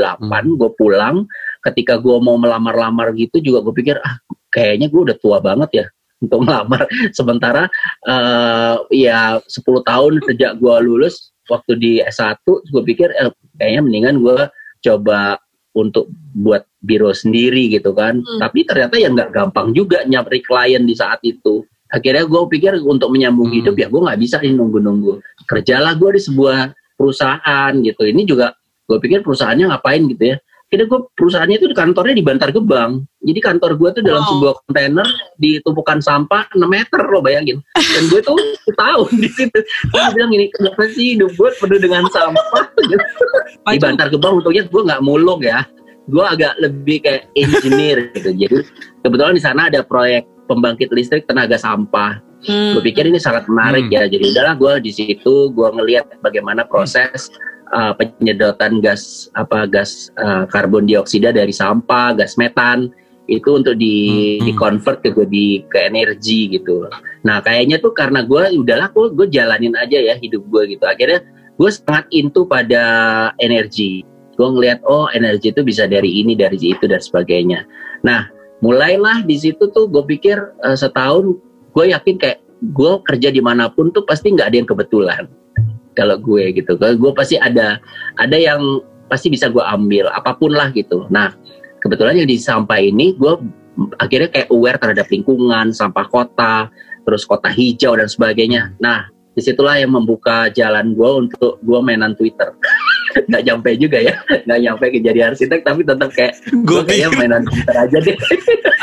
[0.55, 1.27] gue pulang.
[1.66, 4.23] Ketika gue mau melamar-lamar gitu juga gue pikir ah
[4.55, 5.87] kayaknya gue udah tua banget ya
[6.23, 6.87] untuk melamar.
[7.18, 7.66] Sementara
[8.07, 14.16] eh ya 10 tahun sejak gue lulus waktu di S1 gue pikir eh, kayaknya mendingan
[14.23, 14.38] gue
[14.79, 15.42] coba
[15.79, 18.19] untuk buat biro sendiri gitu kan.
[18.19, 18.38] Hmm.
[18.43, 21.62] tapi ternyata ya nggak gampang juga nyari klien di saat itu.
[21.88, 23.57] Akhirnya gue pikir untuk menyambung Hmm.
[23.62, 25.23] hidup ya gue nggak bisa nih nunggu-nunggu.
[25.47, 26.59] Kerjalah gue di sebuah
[26.99, 28.03] perusahaan gitu.
[28.05, 28.53] Ini juga
[28.85, 30.37] gue pikir perusahaannya ngapain gitu ya
[30.69, 33.01] Kira gue perusahaannya itu di kantornya di Bantar Gebang.
[33.25, 34.31] Jadi kantor gue tuh dalam Wow.
[34.37, 37.65] sebuah kontainer di tumpukan sampah 6 meter lo bayangin.
[37.73, 38.37] Dan gue tuh
[38.77, 39.59] tahun di situ.
[39.89, 42.65] Gue bilang ini kenapa sih hidup gue penuh dengan sampah?
[42.85, 43.01] Gitu.
[43.65, 43.81] di.
[43.81, 45.65] Bantar Gebang untungnya gue nggak mulung ya.
[46.05, 48.33] Gue agak lebih kayak engineer gitu.
[48.33, 48.59] Jadi
[49.01, 52.21] kebetulan di sana ada proyek pembangkit listrik tenaga sampah.
[52.45, 52.77] Hmm.
[52.77, 53.97] Gue pikir ini sangat menarik Hmm.
[53.97, 54.03] ya.
[54.05, 57.33] Jadi udahlah gue di situ gue ngelihat bagaimana proses
[57.73, 62.93] uh, penyedotan gas apa gas uh, karbon dioksida dari sampah, gas metan
[63.29, 63.97] itu untuk di
[64.41, 64.45] Hmm.
[64.49, 66.89] di convert ke di ke energi gitu.
[67.29, 70.85] Nah kayaknya tuh karena gue udahlah gue gue jalanin aja ya hidup gue gitu.
[70.89, 71.21] Akhirnya
[71.61, 72.83] gue sangat into pada
[73.37, 74.03] energi.
[74.35, 77.69] Gue ngelihat oh energi itu bisa dari ini dari itu dan sebagainya.
[78.01, 78.33] Nah
[78.65, 81.37] mulailah di situ tuh gue pikir eh, setahun
[81.77, 82.41] gue yakin kayak
[82.75, 85.25] gue kerja di mana pun tuh pasti nggak ada yang kebetulan
[85.99, 87.83] kalau gue gitu kalau gue pasti ada
[88.23, 88.63] ada yang
[89.11, 91.35] pasti bisa gue ambil apa pun lah gitu nah
[91.83, 93.35] kebetulan yang di sampah ini gue
[93.99, 96.71] akhirnya kayak aware terhadap lingkungan sampah kota
[97.03, 102.15] terus kota hijau dan sebagainya nah di situlah yang membuka jalan gue untuk gue mainan
[102.15, 102.55] Twitter
[103.31, 104.15] nggak nyampe juga ya
[104.47, 108.19] nggak nyampe ke jadi arsitek tapi tetap kayak gue kayaknya mainan Twitter aja deh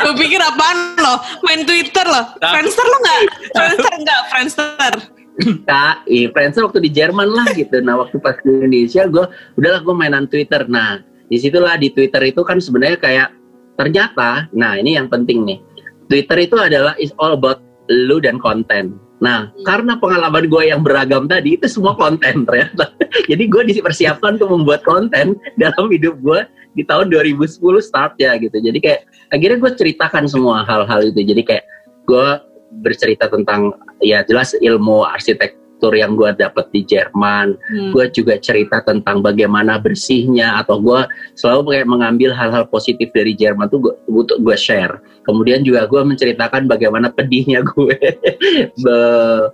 [0.06, 1.18] Gue pikir apaan lo?
[1.42, 2.22] Main Twitter lo?
[2.38, 3.20] Friendster lo nggak?
[3.58, 4.20] Friendster nggak?
[4.30, 4.94] Friendster.
[5.68, 7.80] Kak, iya, Friendster waktu di Jerman lah gitu.
[7.84, 9.24] Nah, waktu pas di Indonesia, gue
[9.60, 10.64] udahlah gue mainan Twitter.
[10.64, 13.28] Nah, di situlah di Twitter itu kan sebenarnya kayak
[13.76, 15.58] ternyata, nah ini yang penting nih.
[16.08, 17.60] Twitter itu adalah is all about
[17.92, 18.96] lu dan konten.
[19.20, 22.92] Nah, karena pengalaman gue yang beragam tadi itu semua konten ternyata.
[23.30, 26.40] Jadi gue dipersiapkan untuk membuat konten dalam hidup gue
[26.76, 28.60] di tahun 2010 start ya gitu.
[28.60, 29.00] Jadi kayak
[29.32, 31.24] akhirnya gue ceritakan semua hal-hal itu.
[31.24, 31.64] Jadi kayak
[32.04, 32.28] gue
[32.70, 37.56] bercerita tentang ya jelas ilmu arsitektur yang gue dapat di Jerman.
[37.56, 37.90] Hmm.
[37.92, 41.04] Gue juga cerita tentang bagaimana bersihnya atau gue
[41.36, 43.94] selalu kayak mengambil hal-hal positif dari Jerman tuh gue
[44.40, 45.00] gue share.
[45.28, 47.96] Kemudian juga gue menceritakan bagaimana pedihnya gue
[48.84, 49.46] be-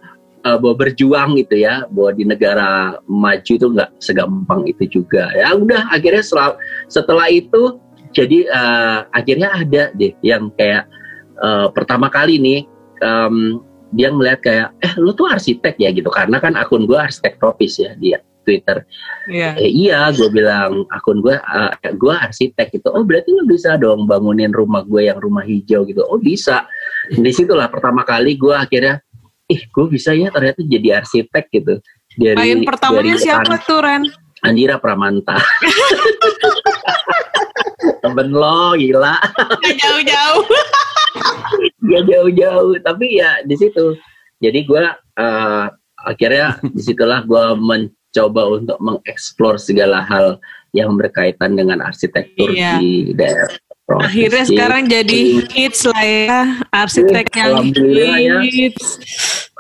[0.42, 5.54] eh, bahwa berjuang gitu ya bahwa di negara maju itu nggak segampang itu juga ya
[5.54, 6.58] udah akhirnya setelah,
[6.90, 7.78] setelah itu
[8.12, 10.90] jadi eh, akhirnya ada deh yang kayak
[11.38, 12.60] eh, pertama kali nih
[13.02, 13.60] em,
[13.92, 17.76] dia melihat kayak eh lu tuh arsitek ya gitu karena kan akun gue arsitek tropis
[17.76, 18.82] ya di Twitter
[19.30, 19.54] Iya.
[19.54, 22.90] Eh, iya, gue bilang akun gue, uh, gue arsitek gitu.
[22.90, 26.02] Oh berarti lo bisa dong bangunin rumah gue yang rumah hijau gitu.
[26.02, 26.66] Oh bisa.
[27.06, 28.98] Di situlah pertama kali gue akhirnya,
[29.46, 31.78] ih gue bisa ya ternyata jadi arsitek gitu.
[32.18, 34.02] Dari Klien pertamanya dari siapa tuh Ren?
[34.42, 35.38] Andira Pramanta.
[38.02, 39.14] Temen lo gila.
[39.62, 40.44] Jauh-jauh.
[41.90, 43.98] ya jauh-jauh tapi ya di situ
[44.38, 44.84] jadi gue
[45.18, 45.66] eh,
[46.02, 50.38] akhirnya di situlah gue mencoba untuk mengeksplor segala hal
[50.72, 52.80] yang berkaitan dengan arsitektur Iya.
[52.80, 54.08] di daerah Provinsi.
[54.08, 56.40] Akhirnya sekarang jadi hits lah ya
[56.70, 58.38] arsitek yang ya.
[58.46, 58.86] hits.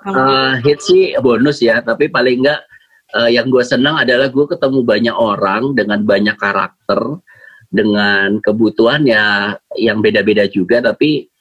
[0.02, 2.62] Eh, hit sih bonus ya tapi paling enggak
[3.18, 7.18] eh, yang gue senang adalah gue ketemu banyak orang dengan banyak karakter
[7.72, 11.31] dengan kebutuhan ya yang beda-beda juga tapi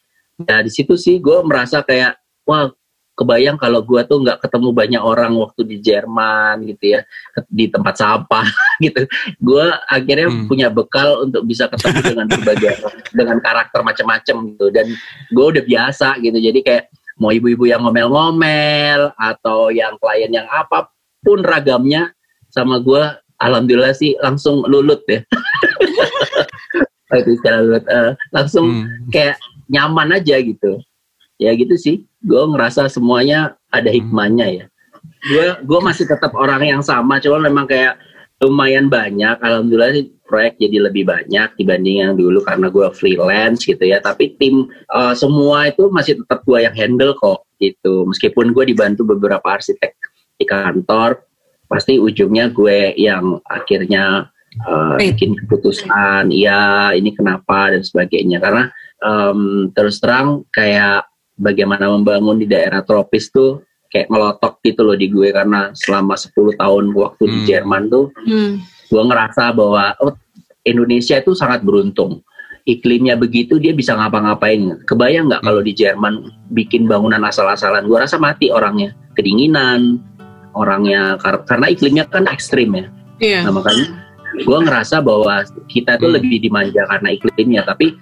[0.45, 2.69] ya di situ sih gue merasa kayak wah
[3.11, 7.05] kebayang kalau gue tuh nggak ketemu banyak orang waktu di Jerman gitu ya
[7.45, 8.47] di tempat sampah
[8.85, 9.05] gitu
[9.37, 10.47] gue akhirnya Hmm.
[10.49, 12.81] punya bekal untuk bisa ketemu dengan berbagai
[13.13, 14.87] dengan karakter macam-macam gitu dan
[15.29, 16.83] gue udah biasa gitu jadi kayak
[17.19, 20.89] mau ibu-ibu yang ngomel-ngomel atau yang klien yang apa
[21.21, 22.09] pun ragamnya
[22.49, 23.03] sama gue
[23.37, 25.21] alhamdulillah sih langsung lulut ya
[27.21, 29.11] itu lulut Eh, langsung Hmm.
[29.11, 29.37] kayak
[29.71, 30.83] nyaman aja gitu.
[31.39, 32.05] Ya gitu sih.
[32.21, 34.65] Gue ngerasa semuanya ada hikmahnya ya.
[35.31, 37.97] Gue gue masih tetap orang yang sama cuma memang kayak
[38.43, 39.39] lumayan banyak.
[39.39, 44.03] Alhamdulillah sih proyek jadi lebih banyak dibanding yang dulu karena gue freelance gitu ya.
[44.03, 48.05] Tapi tim eh, semua itu masih tetap gue yang handle kok gitu.
[48.09, 49.95] Meskipun gue dibantu beberapa arsitek
[50.41, 51.21] di kantor
[51.71, 55.15] pasti ujungnya gue yang akhirnya Baik.
[55.15, 57.71] bikin keputusan ya ini kenapa?
[57.71, 58.43] dan sebagainya.
[58.43, 58.67] Karena
[59.01, 59.39] em,
[59.71, 65.29] terus terang kayak bagaimana membangun di daerah tropis tuh kayak ngelotok gitu loh di gue
[65.29, 67.47] karena selama 10 tahun waktu di Hmm.
[67.47, 68.61] Jerman tuh Hmm.
[68.87, 70.13] gue ngerasa bahwa oh,
[70.61, 72.21] Indonesia itu sangat beruntung
[72.63, 78.15] iklimnya begitu dia bisa ngapa-ngapain kebayang nggak kalau di Jerman bikin bangunan asal-asalan gue rasa
[78.15, 79.97] mati orangnya kedinginan
[80.51, 82.85] orangnya kar- karena iklimnya kan ekstrim ya
[83.17, 83.45] Iya.
[83.45, 83.85] Nah makanya
[84.33, 86.17] gue ngerasa bahwa kita tuh Hmm.
[86.17, 87.93] lebih dimanja karena iklimnya, tapi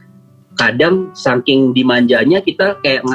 [0.59, 3.07] kadang saking dimanjanya kita kayak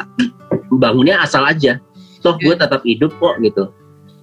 [0.72, 1.76] bangunnya asal aja.
[2.24, 3.68] Toh gue tetap hidup kok gitu.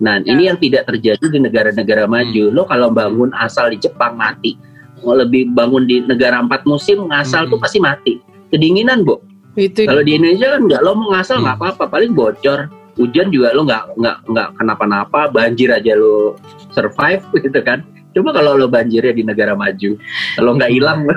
[0.02, 2.50] Nah ini yang tidak terjadi di negara-negara maju.
[2.50, 4.58] Lo kalau bangun asal di Jepang mati,
[5.06, 7.66] mau lebih bangun di negara empat musim ngasal tuh Hmm.
[7.70, 8.14] pasti mati.
[8.50, 9.22] Kedinginan bu.
[9.54, 11.46] Itu Kalau di Indonesia kan nggak lo mau ngasal Hmm.
[11.46, 12.74] nggak apa-apa, paling bocor.
[12.98, 16.34] Hujan juga lo nggak nggak nggak kenapa-napa, banjir aja lo
[16.74, 17.86] survive gitu kan.
[18.12, 19.95] Coba kalau lo banjirnya di negara maju,
[20.36, 21.08] kalau nggak hilang,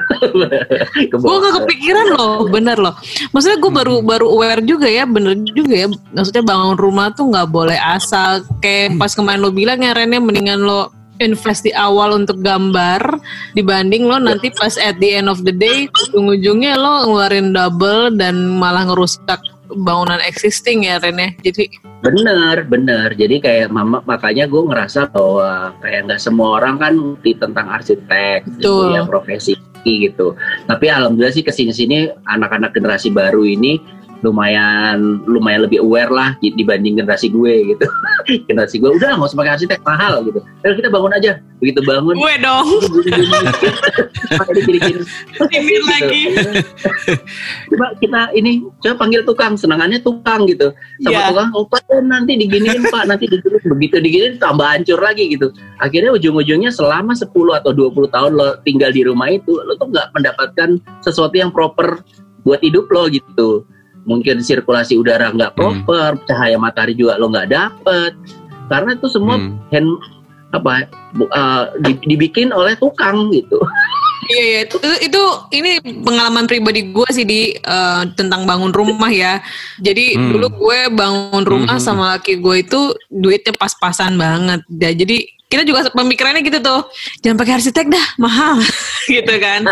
[1.11, 2.95] gue gak kepikiran loh, bener loh.
[3.35, 5.89] Maksudnya gue baru baru aware juga ya, bener juga ya.
[5.91, 8.47] Maksudnya bangun rumah tuh nggak boleh asal.
[8.63, 13.23] Kayak pas kemarin lo bilang ya Rennya mendingan lo invest di awal untuk gambar
[13.55, 18.51] dibanding lo nanti pas at the end of the day ujung-ujungnya lo ngeluarin double dan
[18.59, 19.39] malah ngerusak
[19.73, 21.31] bangunan existing ya Ren ya.
[21.41, 23.17] Jadi Bener, bener.
[23.17, 28.45] Jadi kayak mama makanya gue ngerasa bahwa kayak nggak semua orang kan ngerti tentang arsitek,
[28.61, 30.37] gitu ya profesi gitu.
[30.69, 33.81] Tapi alhamdulillah sih ke sini-sini anak-anak generasi baru ini
[34.25, 37.85] lumayan lumayan lebih aware lah di- dibanding generasi gue gitu.
[38.49, 40.41] generasi gue udah nggak usah pakai arsitek mahal gitu.
[40.41, 41.33] Udah kita bangun aja.
[41.61, 42.17] Begitu bangun.
[42.17, 42.67] gue dong
[45.53, 46.23] ini lagi.
[47.71, 51.23] coba kita ini coba panggil tukang senangannya tukang gitu sama Iya.
[51.31, 56.11] tukang oh pak nanti diginiin pak nanti diginiin begitu diginiin tambah hancur lagi gitu akhirnya
[56.13, 60.69] ujung-ujungnya selama 10 atau 20 tahun lo tinggal di rumah itu lo tuh nggak mendapatkan
[61.01, 62.03] sesuatu yang proper
[62.43, 63.65] buat hidup lo gitu
[64.05, 65.85] mungkin sirkulasi udara nggak Hmm.
[65.85, 68.13] proper cahaya matahari juga lo nggak dapet
[68.69, 69.57] karena itu semua Hmm.
[69.69, 69.91] hand
[70.51, 73.59] apa bu- eh, di- dibikin oleh tukang gitu
[74.25, 74.61] Iya, iya.
[74.65, 79.45] Itu, itu ini pengalaman pribadi gue sih di eh, tentang bangun rumah ya.
[79.77, 80.33] Jadi Hmm.
[80.33, 81.85] dulu gue bangun rumah Hmm.
[81.85, 82.81] sama laki gue itu
[83.13, 84.65] duitnya pas-pasan banget.
[84.73, 86.89] Ya, jadi kita juga pemikirannya gitu tuh,
[87.21, 88.65] jangan pakai arsitek dah, mahal,
[89.13, 89.69] gitu kan.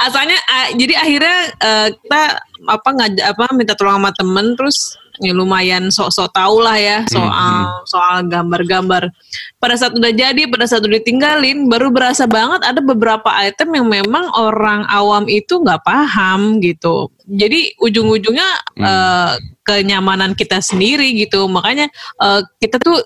[0.00, 2.22] Asalnya, ah, jadi akhirnya eh, kita
[2.66, 7.86] apa ngajak apa minta tolong sama temen, terus ya lumayan sok-sok tahu lah ya soal
[7.86, 9.14] soal gambar-gambar.
[9.62, 13.86] Pada saat udah jadi, pada saat udah ditinggalin, baru berasa banget ada beberapa item yang
[13.86, 17.08] memang orang awam itu nggak paham gitu.
[17.30, 18.48] Jadi ujung-ujungnya
[18.80, 19.32] eh,
[19.64, 21.46] kenyamanan kita sendiri gitu.
[21.46, 21.88] Makanya
[22.20, 23.00] eh, kita tuh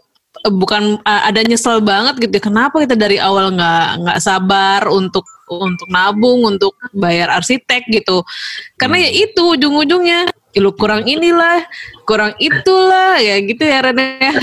[0.47, 2.41] eh, bukan eh, ada nyesel banget gitu.
[2.41, 8.21] Kenapa kita dari awal nggak nggak sabar untuk untuk nabung, untuk bayar arsitek gitu.
[8.77, 11.65] Karena ya itu ujung-ujungnya "Ya lu kurang inilah,
[12.09, 14.35] kurang itulah ya gitu ya Rene ya.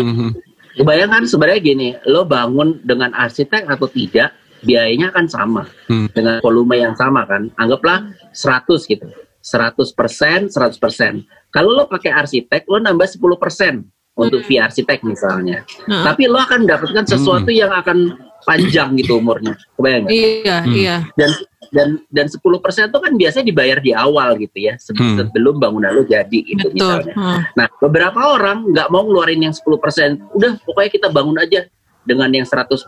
[0.00, 0.30] Mhm.
[0.70, 4.32] Kebayangkan sebenarnya gini, lo bangun dengan arsitek atau tidak,
[4.64, 5.66] biayanya kan sama.
[5.90, 6.08] Hmm.
[6.14, 7.50] Dengan volume yang sama kan.
[7.58, 9.10] Anggaplah 100 gitu.
[9.42, 11.26] 100 persen, 100 persen.
[11.50, 13.82] Kalau lo pakai arsitek, lo nambah 10 persen
[14.14, 15.64] untuk fee arsitek misalnya.
[15.66, 16.04] Heeh.
[16.04, 19.54] Tapi lo akan dapatkan sesuatu yang akan panjang gitu umurnya.
[19.76, 20.12] Kebayang nggak?
[20.14, 20.74] Iya, Hmm.
[20.74, 20.96] iya.
[21.14, 21.30] Dan
[21.70, 24.74] dan dan 10 persen itu kan biasanya dibayar di awal gitu ya.
[24.90, 25.16] Hmm.
[25.20, 26.74] Sebelum bangunan lo jadi itu Betul.
[27.06, 27.14] misalnya.
[27.14, 27.40] Heeh.
[27.54, 30.18] Nah, beberapa orang nggak mau ngeluarin yang 10%.
[30.34, 31.68] Udah, pokoknya kita bangun aja
[32.02, 32.80] dengan yang 100%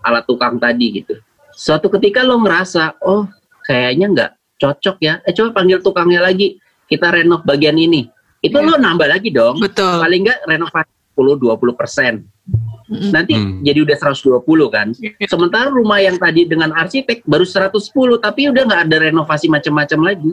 [0.00, 1.18] alat tukang tadi gitu.
[1.52, 3.28] Suatu ketika lo ngerasa, oh
[3.68, 5.20] kayaknya nggak cocok ya.
[5.26, 6.56] Eh coba panggil tukangnya lagi.
[6.88, 8.08] Kita renov bagian ini.
[8.40, 8.68] Itu Iya.
[8.68, 9.60] lo nambah lagi dong.
[9.60, 10.00] Betul.
[10.00, 12.24] Paling nggak renovasi 10-20%.
[13.10, 13.60] Nanti Hmm.
[13.60, 14.92] jadi udah 120 kan.
[15.32, 17.72] Sementara rumah yang tadi dengan arsitek baru 110
[18.18, 20.30] tapi udah nggak ada renovasi macam-macam lagi.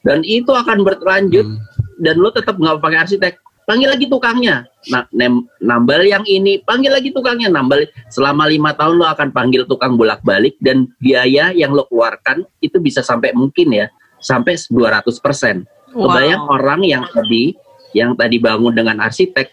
[0.00, 1.58] Dan itu akan berlanjut Hmm.
[1.98, 3.34] dan lo tetap nggak pakai arsitek
[3.66, 8.94] panggil lagi tukangnya nah nem- nambal yang ini panggil lagi tukangnya nambal selama lima tahun
[8.94, 13.74] lo akan panggil tukang bolak balik dan biaya yang lo keluarkan itu bisa sampai mungkin
[13.74, 13.86] ya
[14.22, 16.06] sampai 200 persen Wow.
[16.06, 17.56] kebayang orang yang tadi
[17.90, 19.50] yang tadi bangun dengan arsitek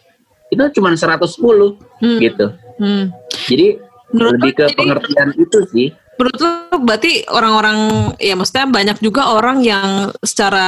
[0.54, 2.46] itu cuma 110 Hmm, gitu
[2.78, 3.04] hmm.
[3.46, 3.68] jadi
[4.10, 7.78] Menurut lebih ke jadi- pengertian itu sih Menurut lo berarti orang-orang
[8.22, 10.68] ya maksudnya banyak juga orang yang secara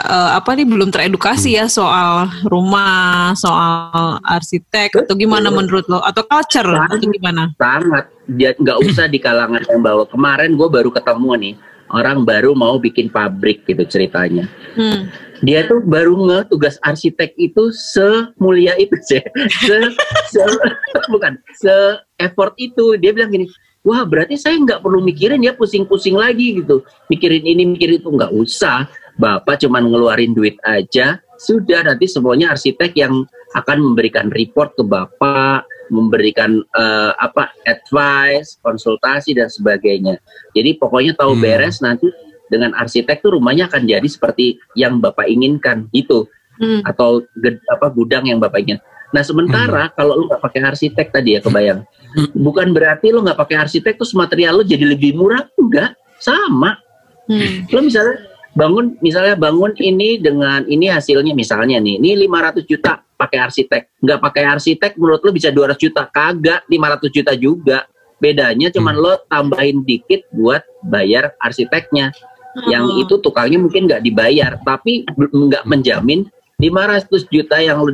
[0.00, 6.24] eh, apa nih belum teredukasi ya soal rumah, soal arsitek atau gimana menurut lo atau
[6.24, 6.88] culture Sangat.
[6.88, 7.42] atau gimana?
[7.54, 11.54] sangat dia nggak usah di kalangan yang bawa kemarin gue baru ketemu nih
[11.88, 15.12] orang baru mau bikin pabrik gitu ceritanya Hmm.
[15.42, 19.20] Dia tuh baru nge tugas arsitek itu semulia itu sih.
[19.66, 19.76] Se,
[20.32, 20.42] se
[21.12, 21.72] bukan se
[22.20, 22.96] effort itu.
[22.96, 23.46] Dia bilang gini
[23.86, 26.82] wah berarti saya nggak perlu mikirin ya pusing-pusing lagi gitu.
[27.12, 28.10] Mikirin ini mikirin itu.
[28.10, 28.88] Nggak usah.
[29.16, 31.20] Bapak cuman ngeluarin duit aja.
[31.40, 33.24] Sudah nanti semuanya arsitek yang
[33.56, 40.18] akan memberikan report ke bapak memberikan eh, apa advice konsultasi dan sebagainya.
[40.52, 41.42] Jadi pokoknya tahu Hmm.
[41.42, 42.10] beres nanti
[42.46, 46.80] dengan arsitek tuh rumahnya akan jadi seperti yang bapak inginkan itu Hmm.
[46.88, 48.80] atau ged- apa gudang yang bapak ingin.
[49.12, 51.84] Nah sementara kalau lu nggak pakai arsitek tadi ya kebayang,
[52.32, 55.44] bukan berarti lu nggak pakai arsitek terus material lu jadi lebih murah.
[55.60, 55.92] Enggak.
[56.16, 56.80] Sama.
[57.28, 57.68] Hmm.
[57.68, 58.24] Lu misalnya
[58.56, 63.82] bangun misalnya bangun ini dengan ini hasilnya misalnya nih ini 500 juta pakai arsitek.
[64.00, 66.08] Nggak pakai arsitek menurut lu bisa 200 juta?
[66.08, 67.84] Kagak 500 juta juga.
[68.16, 72.16] Bedanya cuman lo tambahin dikit buat bayar arsiteknya
[72.64, 73.02] yang Hmm.
[73.04, 76.24] itu tukangnya mungkin nggak dibayar tapi nggak menjamin
[76.56, 77.84] 500 juta yang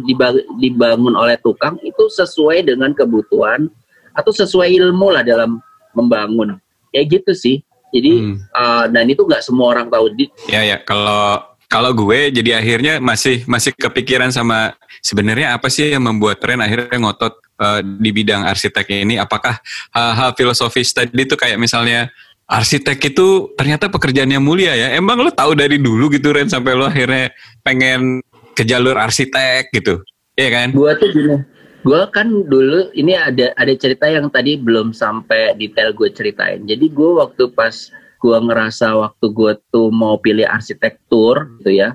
[0.63, 3.67] dibangun oleh tukang itu sesuai dengan kebutuhan
[4.15, 5.59] atau sesuai ilmu lah dalam
[5.99, 6.63] membangun.
[6.95, 7.57] Kayak gitu sih.
[7.93, 8.37] Jadi Hmm.
[8.55, 10.15] uh, dan itu nggak semua orang tahu.
[10.15, 15.91] Di Ya ya, kalau kalau gue jadi akhirnya masih masih kepikiran sama sebenarnya apa sih
[15.91, 19.19] yang membuat tren akhirnya ngotot uh, di bidang arsitek ini?
[19.19, 19.59] Apakah
[19.91, 22.13] hal-hal filosofis tadi itu kayak misalnya
[22.49, 26.88] arsitek itu ternyata pekerjaannya mulia ya emang lo tahu dari dulu gitu Ren sampai lo
[26.88, 27.32] akhirnya
[27.62, 28.20] pengen
[28.53, 30.03] ke jalur arsitek gitu
[30.36, 30.68] Iya kan?
[30.72, 31.36] Gua tuh gini,
[31.84, 36.64] gue kan dulu ini ada ada cerita yang tadi belum sampai detail gue ceritain.
[36.64, 41.93] Jadi gue waktu pas gue ngerasa waktu gue tuh mau pilih arsitektur gitu ya,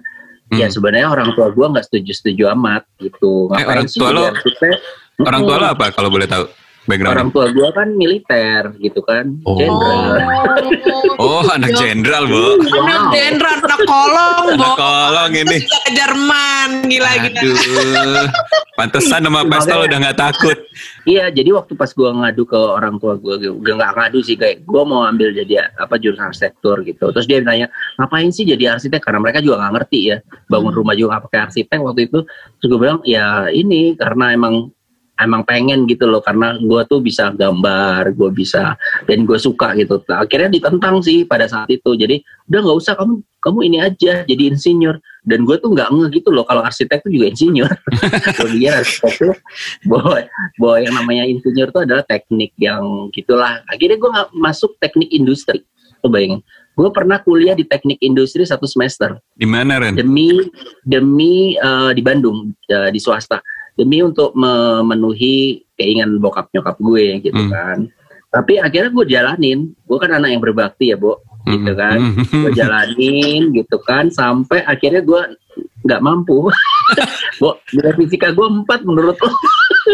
[0.54, 0.60] ya hmm.
[0.62, 3.50] ya sebenarnya orang tua gue nggak setuju setuju amat gitu.
[3.58, 4.24] Eh, orang tua lo,
[5.26, 6.46] orang tua lo apa kalau boleh tahu?
[6.88, 9.36] Background orang tua gue kan militer gitu kan.
[9.44, 9.60] Oh.
[9.60, 10.24] jenderal.
[11.20, 12.64] Oh, anak jenderal bu.
[12.64, 12.80] Wow.
[12.82, 14.52] anak jenderal anak kolong bu.
[14.56, 15.58] Anak kolong ini.
[15.68, 17.24] ke Jerman gila Aduh.
[17.28, 17.50] gitu
[18.78, 20.58] pantesan nama pistol udah nggak takut.
[21.10, 24.62] Iya jadi waktu pas gue ngadu ke orang tua gue udah nggak ngadu sih kayak
[24.70, 27.10] gue mau ambil jadi apa jurusan arsitektur gitu.
[27.10, 29.02] Terus dia nanya ngapain sih jadi arsitek?
[29.02, 30.80] Karena mereka juga nggak ngerti ya bangun hmm.
[30.80, 32.20] rumah juga nggak pakai arsitek waktu itu.
[32.62, 34.70] Terus gue bilang ya ini karena emang
[35.18, 38.78] emang pengen gitu loh karena gue tuh bisa gambar gue bisa
[39.10, 40.02] dan gue suka gitu.
[40.06, 41.98] Nah, akhirnya ditentang sih pada saat itu.
[41.98, 44.98] Jadi udah nggak usah kamu kamu ini aja jadi insinyur.
[45.28, 47.68] Dan gue tuh nggak nge gitu loh kalau arsitek tuh juga insinyur.
[48.40, 49.36] Gue pikir arsitek tuh
[49.84, 50.24] bahwa
[50.56, 53.60] bahwa yang namanya insinyur tuh adalah teknik yang gitulah.
[53.68, 55.68] Akhirnya gue nggak masuk teknik industri.
[56.00, 56.40] Tuh bayangin
[56.78, 59.18] gue pernah kuliah di teknik industri satu semester.
[59.34, 59.98] Di mana Ren?
[59.98, 60.46] Demi
[60.86, 63.42] demi uh, di Bandung uh, di swasta
[63.78, 67.54] demi untuk memenuhi keinginan bokap nyokap gue gitu hmm.
[67.54, 67.78] kan.
[68.34, 69.60] Tapi akhirnya gue jalanin.
[69.86, 71.54] Gue kan anak yang berbakti ya bu hmm.
[71.54, 71.98] gitu kan.
[72.02, 72.42] Hmm.
[72.44, 74.10] gue jalanin gitu kan.
[74.10, 75.22] Sampai akhirnya gue
[75.86, 76.50] nggak mampu.
[77.38, 79.32] Bu nilai fisika gue empat menurut lo.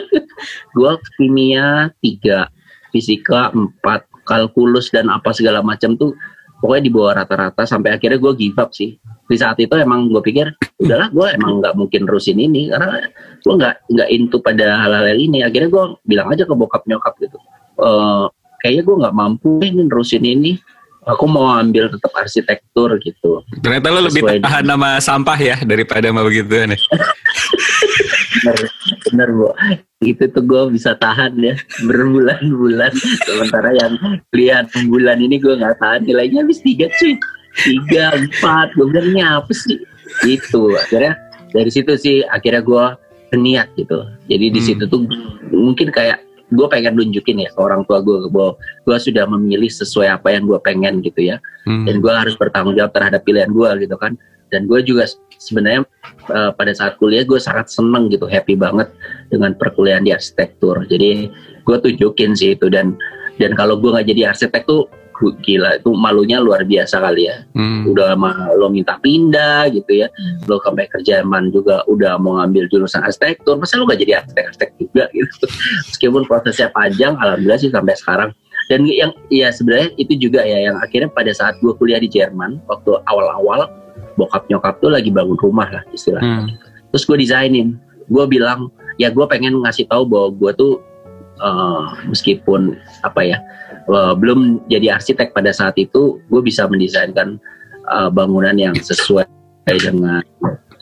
[0.76, 2.48] Gue kimia tiga
[2.90, 6.16] fisika empat kalkulus dan apa segala macam tuh
[6.64, 7.68] pokoknya di bawah rata-rata.
[7.68, 10.52] Sampai akhirnya gue give up sih di saat itu emang gue pikir
[10.84, 13.08] udahlah gue emang nggak mungkin terusin ini karena
[13.40, 15.42] gue nggak nggak into pada hal-hal ini.
[15.42, 17.38] Akhirnya gue bilang aja ke bokap nyokap gitu
[17.80, 17.90] e,
[18.64, 20.60] kayaknya gue nggak mampu nih nerusin ini.
[21.04, 23.44] Aku mau ambil tetap arsitektur gitu.
[23.60, 26.80] Ternyata lo lebih tahan nama sampah ya daripada sama begitu nih
[28.44, 28.60] bener
[29.08, 29.48] bener bu.
[30.04, 31.56] Itu tuh gue bisa tahan ya
[31.88, 32.92] berbulan-bulan.
[33.24, 33.94] Sementara yang
[34.36, 37.16] lihat bulan ini gue nggak tahan nilainya habis tiga cuy
[37.62, 39.78] tiga empat gue bilang ini apa sih?
[40.26, 41.18] Itu akhirnya
[41.54, 42.86] dari situ sih akhirnya gue
[43.38, 44.06] niat gitu.
[44.30, 44.68] Jadi di hmm.
[44.68, 45.06] situ tuh
[45.54, 46.22] mungkin kayak
[46.54, 48.54] gue pengen nunjukin ya ke orang tua gue bahwa
[48.86, 51.38] gue sudah memilih sesuai apa yang gue pengen gitu ya.
[51.64, 51.88] Hmm.
[51.88, 54.18] dan gue harus bertanggung jawab terhadap pilihan gue gitu kan.
[54.54, 55.10] Dan gue juga
[55.42, 55.82] sebenarnya
[56.30, 58.86] uh, pada saat kuliah gue sangat seneng gitu happy banget
[59.34, 60.86] dengan perkuliahan di arsitektur.
[60.86, 61.26] Jadi
[61.66, 62.94] gue tunjukin sih itu dan
[63.42, 64.86] dan kalau gue nggak jadi arsitek tuh
[65.40, 65.80] gila.
[65.80, 67.46] Itu malunya luar biasa kali ya.
[67.56, 67.88] Hmm.
[67.88, 70.08] udah ma lo minta pindah gitu ya.
[70.12, 70.44] Hmm.
[70.50, 73.56] lo sampai kerjaan juga udah mau ngambil jurusan arsitektur.
[73.56, 75.46] Masa lo gak jadi arsitek arsitek juga gitu?
[75.94, 78.30] Meskipun prosesnya panjang alhamdulillah sih sampai sekarang.
[78.72, 82.64] Dan yang ya sebenarnya itu juga ya yang akhirnya pada saat gue kuliah di Jerman
[82.72, 83.68] waktu awal-awal
[84.16, 86.48] bokap nyokap tuh lagi bangun rumah lah istilahnya.
[86.48, 86.56] Hmm.
[86.94, 87.76] terus gue desainin.
[88.08, 88.72] Gue bilang
[89.02, 90.74] ya gue pengen ngasih tahu bahwa gue tuh
[91.42, 93.38] uh, meskipun apa ya
[93.90, 97.40] uh, belum jadi arsitek pada saat itu gue bisa mendesainkan
[97.90, 99.28] uh, bangunan yang sesuai
[99.68, 100.24] dengan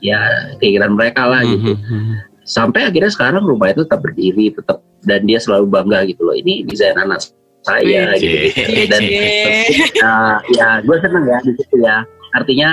[0.01, 1.77] ya keinginan mereka lah gitu.
[1.77, 2.29] Mm-hmm.
[2.41, 6.65] sampai akhirnya sekarang rumah itu tetap berdiri tetap dan dia selalu bangga gitu loh ini
[6.65, 7.21] desain anak
[7.61, 8.49] saya gitu.
[8.89, 9.01] dan
[10.01, 10.13] ya,
[10.57, 11.97] ya gue seneng ya di situ ya.
[12.33, 12.69] Artinya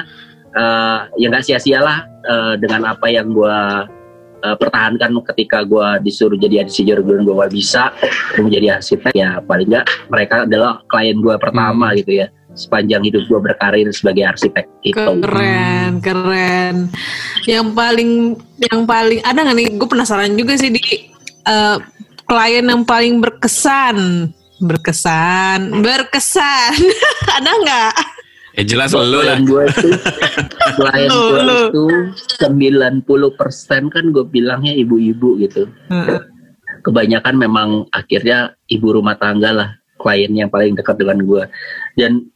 [0.56, 3.58] uh, ya nggak sia-sialah uh, dengan apa yang gue
[4.44, 7.82] uh, pertahankan ketika gue disuruh jadi arsitek dan gue gak bisa
[8.38, 11.96] menjadi arsitek ya paling nggak mereka adalah klien gue pertama hmm.
[12.04, 12.26] gitu ya
[12.58, 16.90] sepanjang hidup gue berkarir sebagai arsitek itu keren keren.
[17.46, 18.10] Yang paling
[18.70, 19.66] yang paling ada nggak nih?
[19.78, 20.82] Gue penasaran juga sih di.
[21.48, 21.80] Uh,
[22.28, 24.28] klien yang paling berkesan.
[24.60, 26.76] Berkesan berkesan.
[27.40, 28.17] Ada nggak
[28.58, 29.38] Ya jelas lu lah.
[29.38, 29.90] Gue itu,
[30.82, 31.40] klien gue
[31.70, 31.86] itu
[32.42, 35.70] 90% kan gue bilangnya ibu-ibu gitu.
[36.82, 39.70] Kebanyakan memang akhirnya ibu rumah tangga lah
[40.02, 41.46] klien yang paling dekat dengan gue.
[41.94, 42.26] Dan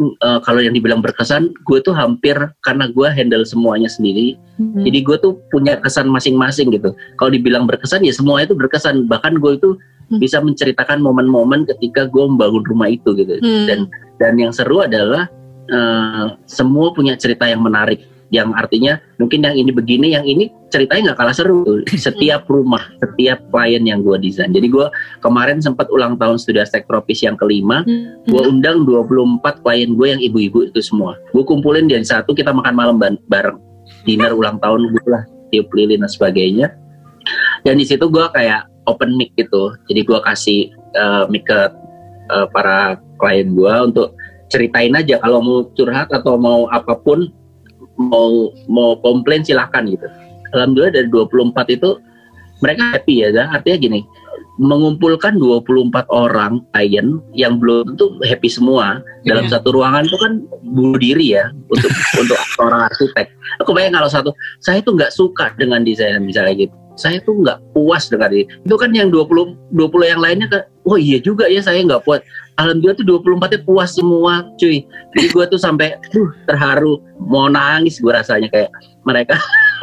[0.00, 4.36] uh, kalau yang dibilang berkesan, gue tuh hampir karena gue handle semuanya sendiri.
[4.60, 4.84] Hmm.
[4.84, 6.96] Jadi gue tuh punya kesan masing-masing gitu.
[7.20, 9.08] Kalau dibilang berkesan ya semuanya itu berkesan.
[9.08, 9.76] Bahkan gue itu
[10.12, 10.20] hmm.
[10.20, 13.40] bisa menceritakan momen-momen ketika gue membangun rumah itu gitu.
[13.40, 13.66] Hmm.
[13.68, 13.78] Dan
[14.16, 15.28] dan yang seru adalah
[15.70, 18.02] uh, semua punya cerita yang menarik.
[18.26, 21.62] Yang artinya mungkin yang ini begini yang ini ceritanya nggak kalah seru.
[22.06, 24.50] Setiap rumah setiap klien yang gue desain.
[24.50, 24.86] Jadi gue
[25.22, 27.86] kemarin sempat ulang tahun studi arsitek tropis yang kelima.
[27.86, 28.26] Hmm.
[28.26, 31.14] gue undang 24 klien gue yang ibu-ibu itu semua.
[31.30, 32.96] Gue kumpulin dari satu kita makan malam
[33.30, 33.62] bareng.
[34.02, 35.22] Dinner ulang tahun gue lah
[35.54, 36.74] tiup lilin dan sebagainya.
[37.62, 39.74] Dan di situ gue kayak open mic gitu.
[39.86, 40.60] Jadi gue kasih
[40.98, 41.70] uh, mic ke
[42.30, 44.14] uh, para klien gue untuk
[44.52, 47.30] ceritain aja kalau mau curhat atau mau apa pun
[47.96, 50.06] mau mau komplain silahkan gitu.
[50.54, 51.90] Alhamdulillah dari 24 itu
[52.64, 54.00] mereka happy ya, artinya gini,
[54.56, 59.60] mengumpulkan 24 orang klien yang belum tentu happy semua dalam Iya.
[59.60, 61.92] satu ruangan itu kan bunuh diri ya untuk
[62.24, 63.28] untuk orang arsitek.
[63.60, 64.30] Aku bayang kalau satu
[64.64, 66.72] saya tuh nggak suka dengan desain misalnya gitu.
[66.96, 68.48] Saya tuh nggak puas dengan itu.
[68.64, 72.24] Itu kan yang 20 20 yang lainnya kan oh iya juga ya saya nggak puas.
[72.56, 74.88] Alhamdulillah tuh 24 nya puas semua cuy.
[75.12, 76.00] Jadi gue tuh sampai
[76.48, 77.04] terharu.
[77.20, 78.72] Mau nangis gue rasanya kayak
[79.04, 79.36] mereka.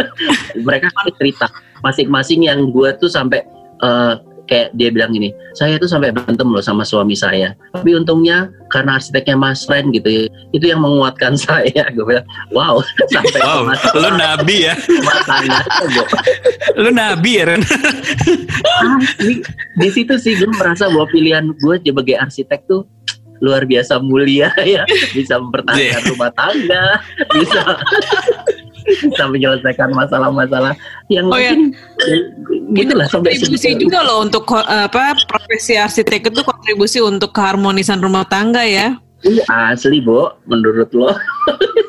[0.67, 0.89] Mereka
[1.21, 1.45] cerita.
[1.85, 3.45] Masing-masing yang gue tuh sampai
[3.85, 4.13] eh,
[4.43, 7.55] kayak dia bilang gini, saya tuh sampai berantem loh sama suami saya.
[7.71, 11.83] Tapi untungnya karena arsiteknya Mas Ren gitu ya, itu yang menguatkan saya.
[11.95, 12.83] Gue bilang, wow,
[13.13, 14.73] sampai Wow, lu nabi ya.
[15.95, 16.05] Gua,
[16.79, 17.61] Lu nabi ya, Ren.
[19.19, 19.39] di,
[19.79, 22.83] di situ sih gue merasa bahwa pilihan gue sebagai arsitek tuh
[23.43, 26.07] luar biasa mulia ya, bisa mempertahankan Yeah.
[26.15, 26.85] rumah tangga,
[27.35, 27.59] bisa
[29.11, 30.73] bisa menyelesaikan masalah-masalah
[31.07, 31.55] yang Oh, ya.
[31.55, 31.73] mungkin
[32.73, 33.87] gitulah sampai kontribusi segitu.
[33.87, 38.97] juga loh untuk ko- apa profesi arsitek itu kontribusi untuk keharmonisan rumah tangga ya.
[39.23, 41.15] Iya, asli, Bo, menurut lo.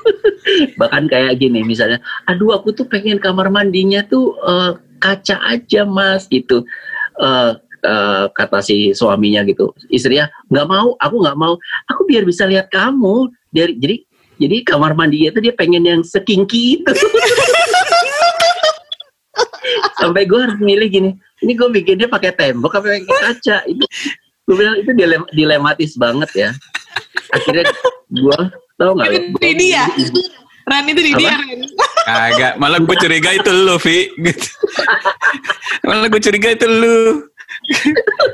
[0.80, 1.98] Bahkan kayak gini misalnya,
[2.30, 6.62] aduh aku tuh pengen kamar mandinya tuh eh, kaca aja, Mas, gitu.
[7.18, 9.74] Eh, eh, kata si suaminya gitu.
[9.90, 11.58] Istrinya, nggak mau, aku nggak mau.
[11.90, 13.34] Aku biar bisa lihat kamu.
[13.50, 13.96] Dari jadi
[14.44, 16.92] jadi kamar mandinya tuh dia pengen yang sekingki itu.
[19.98, 23.56] Sampai gue harus milih gini, ini gue bikinnya pakai tembok apa pakai kaca?
[23.64, 23.84] Itu
[24.44, 26.50] gue bilang itu dilem- dilematis banget ya
[27.32, 27.64] akhirnya
[28.12, 28.38] gue
[28.76, 29.84] tau nggak Itu gua- di dia.
[30.64, 31.20] Ran itu di Apa?
[31.20, 31.34] dia.
[31.36, 31.60] Ran.
[32.04, 34.08] Kagak, malah gue curiga itu lu, Vi.
[34.16, 34.48] Gitu.
[35.84, 37.20] malah gue curiga itu lu.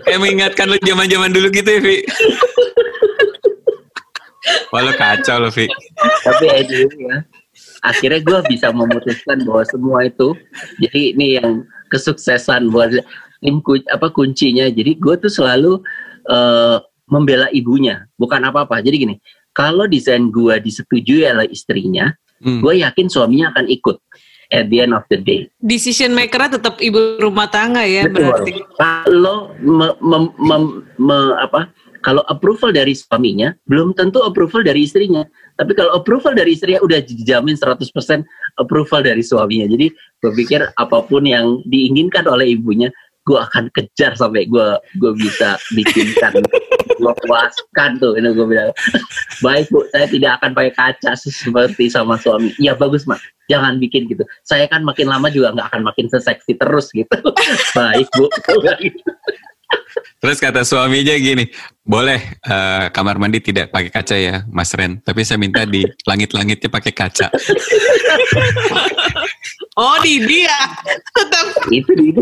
[0.07, 1.97] Kayak mengingatkan lu zaman-zaman dulu gitu ya, Vi.
[4.73, 5.69] Wah, lu kacau lu, Vi.
[6.25, 7.19] tapi anyway ya
[7.85, 10.33] akhirnya gue bisa memutuskan bahwa semua itu
[10.81, 12.93] jadi ini yang kesuksesan buat
[13.41, 13.61] tim
[13.93, 15.81] apa kuncinya jadi gue tuh selalu
[16.29, 16.77] eh,
[17.09, 19.17] membela ibunya bukan apa-apa jadi gini
[19.53, 22.65] kalau desain gue disetujui oleh istrinya Hmm.
[22.65, 24.01] gue yakin suaminya akan ikut
[24.49, 28.33] at the end of the day Decision maker tetap ibu rumah tangga ya Betul.
[28.33, 28.53] berarti.
[28.81, 31.69] Kalau me- mem- mem- me- apa?
[32.01, 35.25] Kalau approval dari suaminya, belum tentu approval dari istrinya.
[35.61, 37.93] Tapi kalau approval dari istrinya udah dijamin 100%
[38.57, 39.69] approval dari suaminya.
[39.69, 42.89] Jadi gue pikir apa pun yang diinginkan oleh ibunya,
[43.29, 46.41] gue akan kejar sampai gue gue bisa bikinkan,
[47.01, 48.17] gue puaskan tuh.
[48.17, 48.73] Ini gue bilang,
[49.45, 52.57] baik bu, saya tidak akan pakai kaca seperti sama suami.
[52.57, 53.21] Ya bagus mak,
[53.53, 54.25] jangan bikin gitu.
[54.49, 57.13] Saya kan makin lama juga nggak akan makin seseksi terus gitu.
[57.77, 58.25] baik bu.
[60.21, 61.49] Terus kata suaminya gini,
[61.81, 65.01] boleh eh, kamar mandi tidak pakai kaca ya, Mas Ren.
[65.01, 67.29] Tapi saya minta di langit-langitnya pakai kaca.
[69.79, 70.53] Oh di dia.
[71.17, 71.47] Tetap.
[71.73, 72.21] itu itu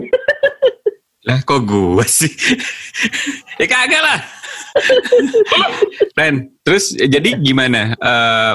[1.26, 2.30] Lah kok gue sih?
[3.58, 4.20] ya kagak lah.
[6.14, 7.98] Ren, terus jadi gimana?
[7.98, 8.54] Eh,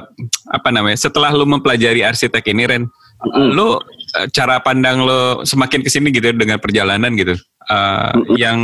[0.49, 0.95] apa namanya?
[0.95, 2.83] Setelah lu mempelajari arsitek ini, Ren,
[3.23, 3.55] Mm.
[3.55, 3.79] lu
[4.19, 7.39] eh, cara pandang lu semakin ke sini gitu dengan perjalanan gitu.
[7.69, 8.35] Eh, Mm-mm.
[8.39, 8.59] yang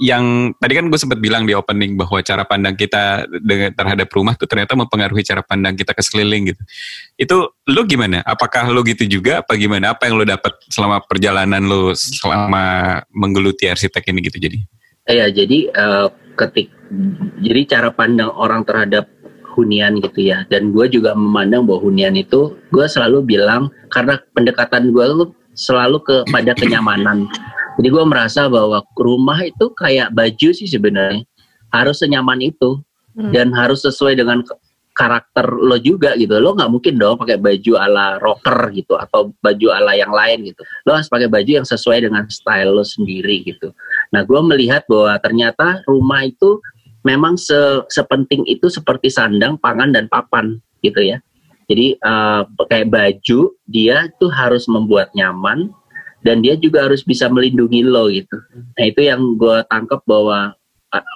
[0.00, 4.34] yang tadi kan gue sempat bilang di opening bahwa cara pandang kita dengan terhadap rumah
[4.34, 6.62] tuh ternyata mempengaruhi cara pandang kita ke sekeliling gitu.
[7.14, 7.36] Itu
[7.70, 8.18] lu gimana?
[8.26, 9.46] Apakah lu gitu juga?
[9.46, 9.94] Apa gimana?
[9.94, 14.58] Apa yang lu dapat selama perjalanan lu selama menggeluti arsitek ini gitu jadi?
[15.10, 16.06] ya jadi eh,
[16.38, 16.70] ketik
[17.42, 19.10] jadi cara pandang orang terhadap
[19.52, 24.94] hunian gitu ya dan gue juga memandang bahwa hunian itu gue selalu bilang karena pendekatan
[24.94, 25.06] gue
[25.52, 27.28] selalu kepada kenyamanan
[27.78, 31.24] jadi gue merasa bahwa rumah itu kayak baju sih sebenarnya.
[31.72, 32.80] Harus senyaman itu.
[33.12, 33.28] Hmm.
[33.28, 34.40] dan harus sesuai dengan
[34.92, 36.32] karakter lo juga gitu.
[36.40, 40.64] Lo nggak mungkin dong pakai baju ala rocker gitu atau baju ala yang lain gitu.
[40.88, 43.72] Lo harus pakai baju yang sesuai dengan style lo sendiri gitu.
[44.12, 46.60] Nah gue melihat bahwa ternyata rumah itu
[47.04, 51.20] memang se- sepenting itu seperti sandang pangan dan papan gitu ya.
[51.68, 55.72] Jadi eh, kayak baju dia tuh harus membuat nyaman
[56.22, 58.38] dan dia juga harus bisa melindungi lo gitu
[58.78, 60.54] nah itu yang gue tangkap bahwa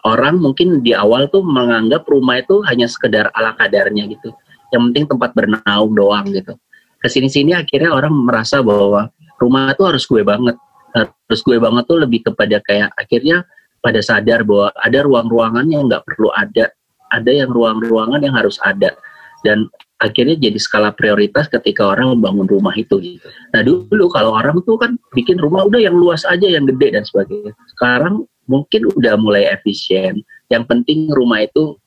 [0.08, 4.32] orang mungkin di awal tuh menganggap rumah itu hanya sekedar ala kadarnya gitu.
[4.72, 6.56] Yang penting tempat bernaung doang gitu.
[6.96, 10.56] Ke sini-sini akhirnya orang merasa bahwa rumah itu harus gue banget.
[10.96, 13.44] Harus gue banget tuh lebih kepada kayak akhirnya
[13.84, 16.72] pada sadar bahwa ada ruang-ruangan yang nggak perlu ada.
[17.12, 18.96] Ada yang ruang-ruangan yang harus ada.
[19.44, 23.28] Dan akhirnya jadi skala prioritas ketika orang membangun rumah itu gitu.
[23.56, 27.04] Nah dulu kalau orang tuh kan bikin rumah udah yang luas aja, yang gede dan
[27.04, 27.56] sebagainya.
[27.76, 30.20] Sekarang mungkin udah mulai efisien.
[30.52, 31.80] Yang penting rumah itu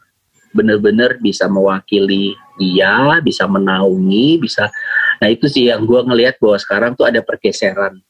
[0.57, 4.73] benar-benar bisa mewakili dia, bisa menaungi, bisa.
[5.21, 8.01] Nah itu sih yang gue ngelihat bahwa sekarang tuh ada pergeseran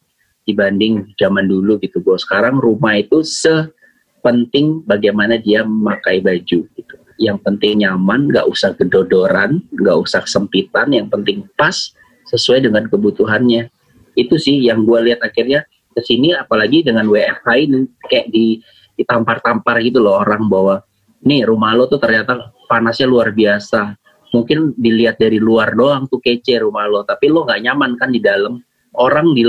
[0.47, 2.00] dibanding zaman dulu gitu.
[2.00, 8.72] Bahwa sekarang rumah itu sepenting bagaimana dia memakai baju gitu yang penting nyaman, nggak usah
[8.80, 11.92] gedodoran, nggak usah sempitan, yang penting pas
[12.32, 13.68] sesuai dengan kebutuhannya.
[14.16, 18.64] Itu sih yang gue lihat akhirnya ke sini, apalagi dengan WFH ini kayak di
[19.00, 20.84] ditampar-tampar gitu loh orang bahwa
[21.24, 23.96] nih rumah lo tuh ternyata panasnya luar biasa.
[24.30, 28.24] Mungkin dilihat dari luar doang tuh kece rumah lo, tapi lo nggak nyaman kan di
[28.24, 28.64] dalam.
[28.90, 29.46] Orang di,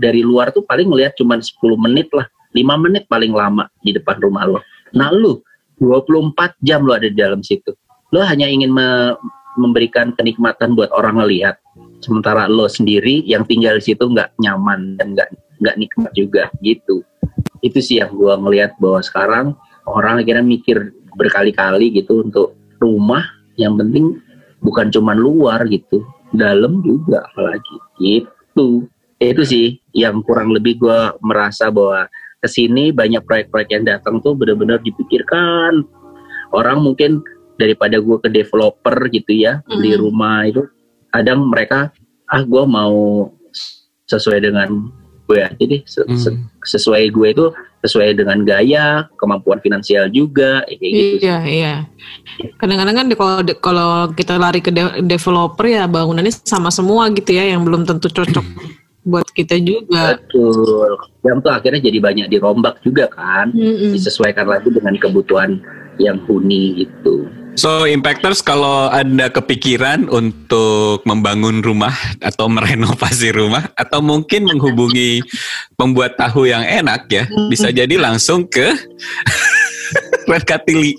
[0.00, 2.24] dari luar tuh paling melihat cuma 10 menit lah,
[2.56, 4.60] 5 menit paling lama di depan rumah lo.
[4.96, 5.44] Nah lu
[5.80, 7.74] 24 jam lo ada di dalam situ.
[8.10, 9.14] Lo hanya ingin me
[9.58, 11.58] memberikan kenikmatan buat orang ngelihat.
[11.98, 17.02] Sementara lo sendiri yang tinggal di situ nggak nyaman dan nggak nggak nikmat juga gitu.
[17.58, 19.46] Itu sih yang gue ngelihat bahwa sekarang
[19.90, 23.26] orang akhirnya mikir berkali-kali gitu untuk rumah
[23.58, 24.22] yang penting
[24.62, 28.86] bukan cuma luar gitu, dalam juga apalagi gitu.
[29.18, 32.06] Itu sih yang kurang lebih gue merasa bahwa
[32.38, 35.82] ke sini banyak proyek-proyek yang datang tuh benar-benar dipikirkan
[36.54, 37.20] orang mungkin
[37.58, 39.82] daripada gue ke developer gitu ya mm.
[39.82, 40.62] di rumah itu
[41.10, 41.90] kadang mereka
[42.30, 43.26] ah gue mau
[44.06, 44.88] sesuai dengan
[45.26, 46.62] gue aja deh mm.
[46.62, 47.46] sesuai gue itu
[47.78, 51.74] sesuai dengan gaya kemampuan finansial juga kayak gitu iya iya
[52.58, 57.54] kadang-kadang kan kalau kalau kita lari ke de developer ya bangunannya sama semua gitu ya
[57.54, 58.42] yang belum tentu cocok
[59.06, 60.18] buat kita juga.
[60.18, 60.98] Betul.
[61.22, 63.92] Yang tuh akhirnya jadi banyak dirombak juga kan, mm-hmm.
[63.94, 65.60] disesuaikan lagi dengan kebutuhan
[65.98, 67.26] yang huni itu.
[67.58, 71.90] So Impactors kalau Anda kepikiran untuk membangun rumah
[72.22, 75.26] atau merenovasi rumah atau mungkin menghubungi
[75.74, 78.78] pembuat tahu yang enak ya, bisa jadi langsung ke
[80.30, 80.94] Red Katili.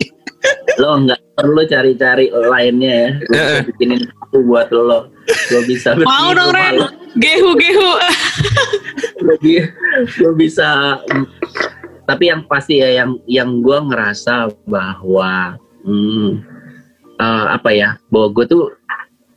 [0.84, 5.10] Lo nggak perlu cari-cari lainnya ya, bikinin aku buat lo.
[5.50, 6.78] Gue bisa Mau dong Ren,
[7.18, 7.92] gehu gehu.
[10.20, 10.98] gue bisa
[12.10, 16.42] tapi yang pasti ya yang yang gue ngerasa bahwa hmm,
[17.22, 18.64] uh, apa ya bahwa gue tuh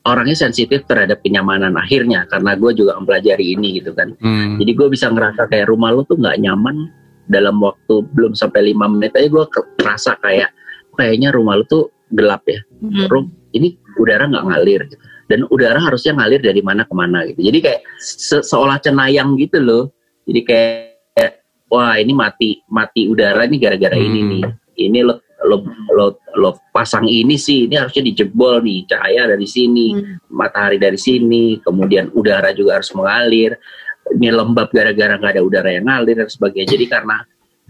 [0.08, 4.56] orangnya sensitif terhadap kenyamanan akhirnya karena gue juga mempelajari ini gitu kan hmm.
[4.56, 6.88] jadi gue bisa ngerasa kayak rumah lo tuh nggak nyaman
[7.28, 9.44] dalam waktu belum sampai lima menit aja gue
[9.76, 10.48] kerasa kayak
[10.96, 13.04] kayaknya rumah lo tuh gelap ya hmm.
[13.12, 14.98] Rum, ini udara nggak ngalir gitu.
[15.30, 19.62] dan udara harusnya ngalir dari mana ke mana gitu jadi kayak se seolah cenayang gitu
[19.62, 19.94] loh
[20.26, 21.30] jadi kayak
[21.70, 24.06] wah ini mati mati udara ini gara-gara hmm.
[24.10, 24.42] ini nih
[24.82, 29.96] ini lo, lo lo lo pasang ini sih ini harusnya dijebol nih cahaya dari sini
[29.96, 30.28] hmm.
[30.28, 33.56] matahari dari sini kemudian udara juga harus mengalir
[34.12, 37.16] ini lembab gara-gara nggak ada udara yang ngalir dan sebagainya jadi karena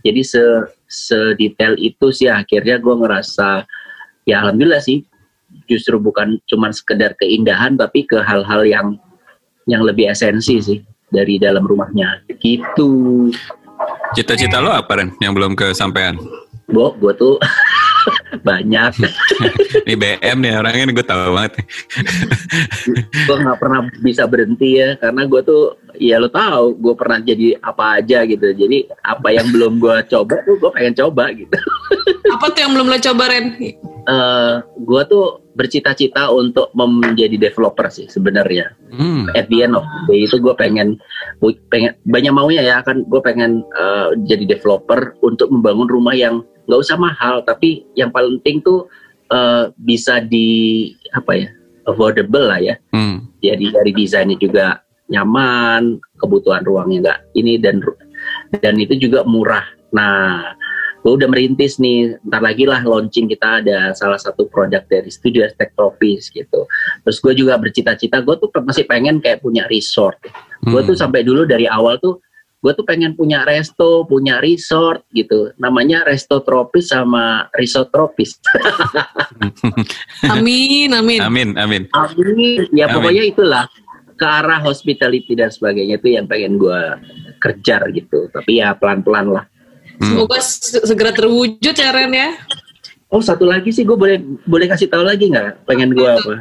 [0.03, 0.45] jadi se
[0.91, 3.65] sedetail itu sih akhirnya gue ngerasa
[4.27, 5.07] ya alhamdulillah sih
[5.69, 8.87] justru bukan cuma sekedar keindahan tapi ke hal-hal yang
[9.71, 10.79] yang lebih esensi sih
[11.13, 13.31] dari dalam rumahnya gitu
[14.13, 16.21] Cita-cita lo apa Ren yang belum kesampaian?
[16.69, 17.41] Bo, gue tuh
[18.49, 18.93] banyak.
[19.89, 21.53] ini BM nih orangnya gue tahu banget.
[23.29, 27.57] gue nggak pernah bisa berhenti ya karena gue tuh ya lo tahu gue pernah jadi
[27.65, 28.53] apa aja gitu.
[28.53, 31.57] Jadi apa yang belum gue coba tuh gue pengen coba gitu.
[32.37, 33.47] apa tuh yang belum lo coba Ren?
[34.03, 38.73] Uh, gue tuh bercita-cita untuk menjadi developer sih sebenarnya.
[38.93, 39.29] Hmm.
[39.37, 40.97] At the end of the day itu gue pengen,
[41.69, 46.81] pengen banyak maunya ya kan gue pengen uh, jadi developer untuk membangun rumah yang nggak
[46.81, 48.89] usah mahal tapi yang paling penting tuh
[49.35, 51.49] uh, bisa di apa ya
[51.85, 52.75] affordable lah ya.
[52.95, 53.29] Hmm.
[53.43, 54.81] Jadi dari desainnya juga
[55.11, 57.83] nyaman, kebutuhan ruangnya nggak ini dan
[58.63, 59.67] dan itu juga murah.
[59.93, 60.55] Nah
[61.03, 65.43] gue udah merintis nih ntar lagi lah launching kita ada salah satu produk dari studio
[65.43, 66.71] Aztec Trophies gitu.
[67.03, 70.17] Terus gue juga bercita-cita gue tuh masih pengen kayak punya resort.
[70.63, 70.79] Hmm.
[70.79, 72.23] gue tuh sampai dulu dari awal tuh
[72.63, 75.51] gue tuh pengen punya resto punya resort gitu.
[75.59, 78.39] Namanya resto tropis sama resort tropis.
[80.31, 81.19] Amin amin.
[81.19, 81.91] Amin amin.
[81.91, 82.71] Amin.
[82.71, 82.95] Ya amin.
[82.95, 83.67] pokoknya itulah
[84.15, 86.81] ke arah hospitality dan sebagainya itu yang pengen gue
[87.43, 88.31] kejar gitu.
[88.31, 89.45] Tapi ya pelan-pelan lah
[89.99, 90.09] Hmm.
[90.09, 90.39] Semoga
[90.87, 92.31] segera terwujud ya Ren ya.
[93.13, 95.69] Oh satu lagi sih gue boleh boleh kasih tahu lagi nggak?
[95.69, 96.41] Pengen gue apa?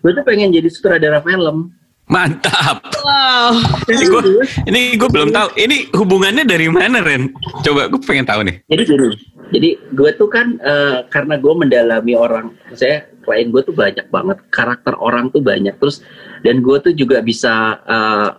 [0.00, 1.74] Gue tuh pengen jadi sutradara film.
[2.06, 2.86] Mantap.
[3.02, 3.58] Wow.
[3.90, 4.22] Ini gue
[4.70, 5.48] ini gue belum tahu.
[5.58, 7.34] Ini hubungannya dari mana Ren?
[7.66, 8.56] Coba gue pengen tahu nih.
[8.70, 9.08] Jadi gini.
[9.46, 14.38] Jadi gue tuh kan uh, karena gue mendalami orang, saya klien gue tuh banyak banget
[14.54, 16.06] karakter orang tuh banyak terus
[16.46, 18.38] dan gue tuh juga bisa uh,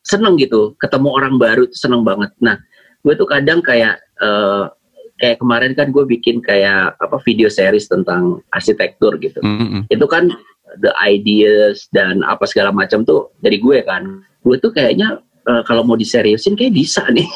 [0.00, 2.56] seneng gitu ketemu orang baru tuh seneng banget nah
[3.04, 4.72] gue tuh kadang kayak uh,
[5.20, 9.38] kayak kemarin kan gue bikin kayak apa video series tentang arsitektur gitu.
[9.44, 9.82] Mm -hmm.
[9.92, 10.32] itu kan
[10.82, 14.24] the ideas dan apa segala macam tuh dari gue kan.
[14.42, 17.28] Gue tuh kayaknya uh, kalau mau diseriusin kayak bisa nih.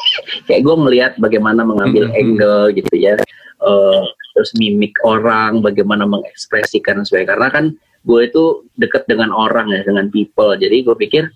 [0.49, 2.21] Kayak gue melihat bagaimana mengambil mm -hmm.
[2.21, 3.15] angle gitu ya.
[3.59, 4.03] Uh,
[4.35, 7.31] terus mimik orang bagaimana mengekspresikan sebagainya.
[7.37, 7.65] Karena kan
[8.07, 10.55] gue itu deket dengan orang ya dengan people.
[10.55, 11.27] Jadi gue pikir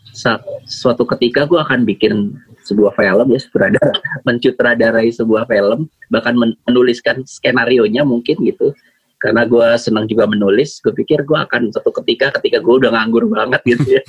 [0.64, 3.92] suatu ketika gue akan bikin sebuah film ya sutradara
[4.28, 8.72] mencutradarai sebuah film bahkan menuliskan skenario nya mungkin gitu
[9.24, 13.32] karena gue senang juga menulis gue pikir gue akan satu ketika ketika gue udah nganggur
[13.32, 14.04] banget gitu ya.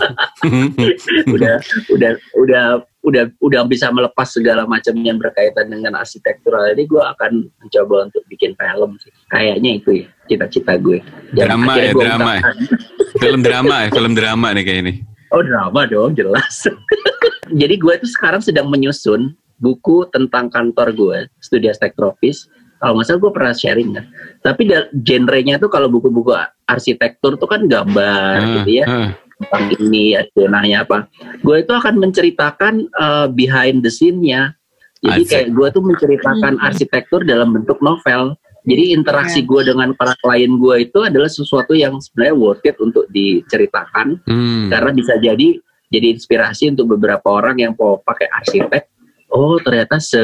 [1.34, 1.56] Udah
[1.94, 2.64] udah udah
[3.04, 6.74] udah udah bisa melepas segala macam yang berkaitan dengan arsitektural.
[6.74, 9.14] Ini gue akan mencoba untuk bikin film sih.
[9.30, 10.98] Kayaknya itu ya cita-cita gue.
[11.30, 12.42] Drama ya drama ya.
[13.22, 14.94] film drama ya film drama nih kayak ini
[15.34, 16.70] oh drama dong jelas.
[17.60, 22.46] Jadi gue itu sekarang sedang menyusun buku tentang kantor gue studi arsitektrofis
[22.84, 24.04] kalau nggak salah gue pernah sharing kan
[24.44, 24.62] tapi
[25.00, 26.36] genrenya tuh kalau buku-buku
[26.68, 29.10] arsitektur tuh kan gambar uh, gitu ya uh.
[29.40, 31.08] tentang ini zonanya apa
[31.40, 34.52] gue itu akan menceritakan uh, behind the scene-nya
[35.00, 35.32] jadi Asik.
[35.32, 36.66] kayak gue tuh menceritakan hmm.
[36.68, 38.36] arsitektur dalam bentuk novel
[38.68, 43.08] jadi interaksi gue dengan para klien gue itu adalah sesuatu yang sebenarnya worth it untuk
[43.08, 44.68] diceritakan hmm.
[44.68, 45.56] karena bisa jadi
[45.94, 48.90] jadi inspirasi untuk beberapa orang yang mau pakai arsitek.
[49.30, 50.18] Oh ternyata se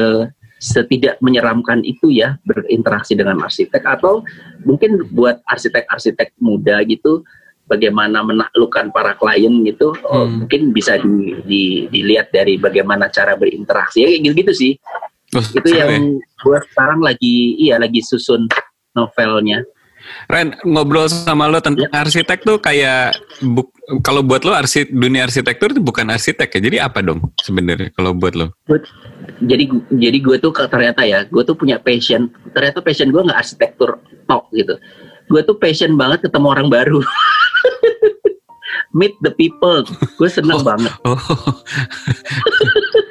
[0.61, 4.21] setidak menyeramkan itu ya berinteraksi dengan arsitek atau
[4.61, 7.25] mungkin buat arsitek-arsitek muda gitu
[7.65, 10.21] bagaimana menaklukkan para klien gitu oh, hmm.
[10.21, 14.05] oh, mungkin bisa di, di, dilihat dari bagaimana cara berinteraksi.
[14.05, 14.73] Ya kayak gitu, -gitu sih.
[15.33, 18.51] Oh, itu yang buat sekarang lagi iya lagi susun
[18.91, 19.63] novelnya
[20.27, 22.03] Ren, ngobrol sama lo tentang ya.
[22.03, 23.67] arsitek tuh kayak bu,
[24.01, 26.59] kalau buat lo arsit dunia arsitektur itu bukan arsitek ya.
[26.61, 28.53] Jadi apa dong sebenarnya kalau buat lo?
[29.43, 32.31] Jadi jadi gue tuh ternyata ya, gue tuh punya passion.
[32.55, 34.75] Ternyata passion gue nggak arsitektur tok gitu.
[35.29, 36.99] Gue tuh passion banget ketemu orang baru.
[38.97, 39.87] Meet the people.
[40.19, 40.91] Gue seneng oh, banget.
[41.07, 41.15] Oh.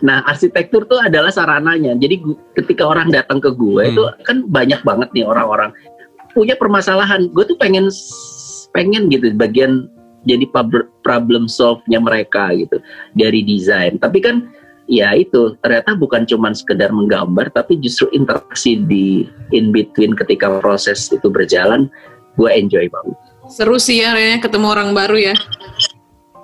[0.00, 1.92] Nah, arsitektur tuh adalah sarananya.
[1.96, 2.24] Jadi
[2.56, 3.92] ketika orang datang ke gue hmm.
[3.92, 5.76] itu kan banyak banget nih orang-orang
[6.32, 7.30] punya permasalahan.
[7.32, 7.88] Gue tuh pengen
[8.70, 9.90] pengen gitu bagian
[10.28, 10.44] jadi
[11.02, 12.78] problem solve-nya mereka gitu
[13.16, 13.96] dari desain.
[13.96, 14.48] Tapi kan
[14.90, 19.24] ya itu ternyata bukan cuma sekedar menggambar tapi justru interaksi di
[19.54, 21.86] in between ketika proses itu berjalan
[22.34, 23.16] gue enjoy banget.
[23.50, 25.34] Seru sih ya Rene ketemu orang baru ya.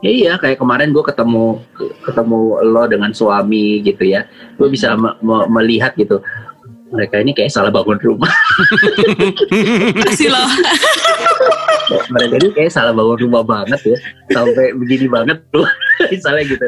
[0.05, 1.65] Ya, iya, kayak kemarin gue ketemu
[2.05, 4.29] ketemu lo dengan suami gitu ya,
[4.61, 4.93] gue bisa
[5.49, 6.21] melihat gitu
[6.91, 8.31] mereka ini kayak salah bangun rumah.
[10.07, 10.49] Kasih loh.
[12.11, 13.99] mereka ini kayak salah bangun rumah banget ya,
[14.35, 15.67] sampai begini banget tuh,
[16.13, 16.67] misalnya gitu.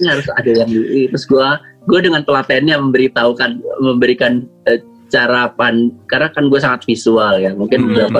[0.00, 0.68] Ini harus ada yang
[1.12, 1.48] terus gue
[1.88, 7.80] gue dengan telatennya memberitahukan memberikan uh, cara pan karena kan gue sangat visual ya mungkin
[7.80, 7.88] hmm.
[7.88, 8.18] beberapa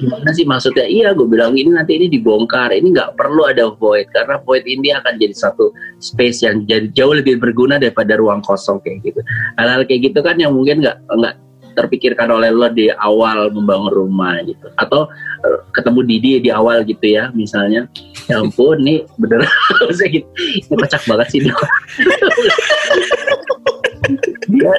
[0.00, 0.88] gimana sih maksudnya?
[0.88, 4.90] Iya gue bilang ini nanti ini dibongkar ini nggak perlu ada void karena void ini
[4.96, 5.70] akan jadi satu
[6.00, 9.20] space yang jadi jauh lebih berguna daripada ruang kosong kayak gitu.
[9.60, 11.34] Hal-hal kayak gitu kan yang mungkin nggak nggak
[11.76, 14.66] terpikirkan oleh lo di awal membangun rumah gitu.
[14.80, 15.06] Atau
[15.44, 17.84] uh, ketemu Didi di awal gitu ya misalnya.
[18.26, 19.44] Ya ampun nih bener
[20.14, 20.28] gitu.
[20.40, 21.40] Ini kocak banget sih
[24.48, 24.72] dia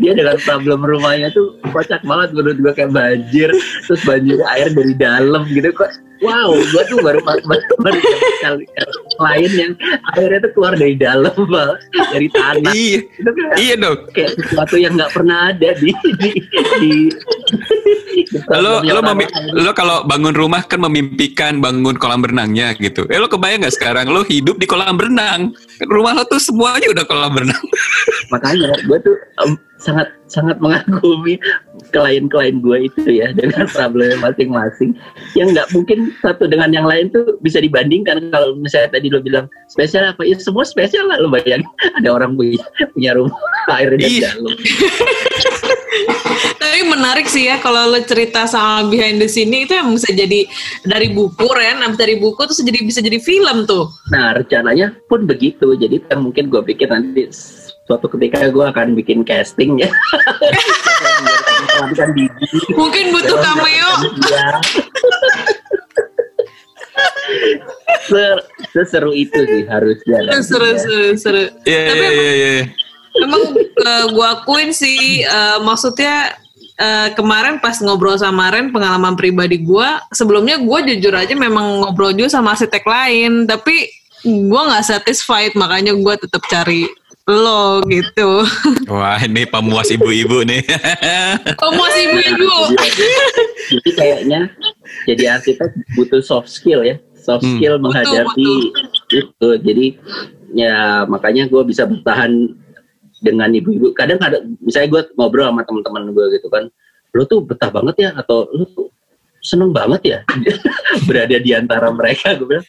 [0.00, 3.50] dia dengan problem rumahnya tuh kocak banget menurut gue kayak banjir
[3.86, 5.90] terus banjir air dari dalam gitu kok
[6.20, 7.42] wow gue tuh baru baru,
[7.80, 7.98] baru
[8.44, 8.64] kali
[9.20, 9.72] lain yang
[10.16, 11.76] airnya tuh keluar dari dalam bang,
[12.12, 12.72] dari tanah.
[12.72, 12.98] Iya.
[13.04, 13.98] Itu iya dong.
[14.16, 16.30] kayak sesuatu yang nggak pernah ada di di,
[16.80, 16.92] di
[18.64, 19.24] lo lo memi,
[19.56, 23.04] lo kalau bangun rumah kan memimpikan bangun kolam renangnya gitu.
[23.12, 24.06] Eh lo kebayang nggak sekarang?
[24.08, 25.52] Lo hidup di kolam renang.
[25.84, 27.64] Rumah lo tuh semuanya udah kolam renang.
[28.32, 31.40] Makanya gue tuh um, sangat sangat mengagumi
[31.90, 34.94] klien-klien gue itu ya dengan problem masing-masing.
[35.34, 38.30] Yang nggak mungkin satu dengan yang lain tuh bisa dibandingkan.
[38.30, 41.66] Kalau misalnya tadi lo bilang spesial apa ya semua spesial lah lo bayangin.
[41.98, 42.62] Ada orang punya,
[42.94, 43.40] punya rumah
[43.80, 44.30] air di iya.
[44.36, 44.54] dalam.
[46.60, 50.46] Tapi menarik sih ya kalau lo cerita sama behind the scene itu yang bisa jadi
[50.86, 51.82] dari buku Ren.
[51.82, 53.90] Abis dari buku terus jadi bisa jadi film tuh.
[54.14, 55.74] Nah rencananya pun begitu.
[55.74, 57.26] Jadi yang mungkin gue pikir nanti
[57.90, 59.90] suatu ketika gue akan bikin casting ya.
[62.78, 63.90] Mungkin butuh cameo.
[68.06, 68.38] Ser
[68.70, 70.22] seseru itu sih harusnya.
[70.38, 71.44] Seru, seru, seru.
[71.66, 72.62] Iya, iya, iya, iya.
[73.26, 76.38] Emang uh, gue akuin sih, uh, maksudnya
[76.78, 82.14] eh, kemarin pas ngobrol sama Ren pengalaman pribadi gue, sebelumnya gue jujur aja memang ngobrol
[82.14, 83.90] juga sama arsitek lain, tapi
[84.22, 86.86] gue nggak satisfied makanya gue tetap cari
[87.30, 88.42] lo gitu.
[88.90, 90.60] Wah ini pemuas ibu-ibu nih.
[91.62, 92.50] Pemuas ibu-ibu.
[93.70, 94.50] Jadi kayaknya
[95.06, 97.56] jadi arsitek butuh soft skill ya, soft Hmm.
[97.56, 98.50] skill Betul, menghadapi
[99.14, 99.48] itu.
[99.62, 99.86] Jadi
[100.50, 102.50] ya makanya gue bisa bertahan
[103.22, 103.94] dengan ibu-ibu.
[103.94, 106.66] Kadang ada, misalnya gue ngobrol sama teman-teman gue gitu kan,
[107.14, 108.88] lo tuh betah banget ya atau lo tuh
[109.40, 110.18] seneng banget ya
[111.08, 112.34] berada di antara mereka.
[112.36, 112.66] Gue bilang,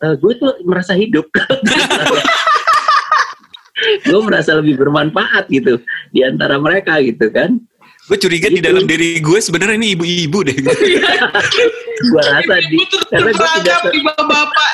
[0.00, 1.26] "Eh, gue tuh merasa hidup.
[4.02, 5.76] gue merasa lebih bermanfaat gitu
[6.10, 7.60] di antara mereka gitu kan.
[8.06, 8.66] gue curiga di Gitu.
[8.70, 10.54] dalam diri gue sebenarnya ini ibu-ibu deh.
[12.06, 12.76] Gue rasa di
[13.08, 14.72] karena gue tidak di bapak-bapak.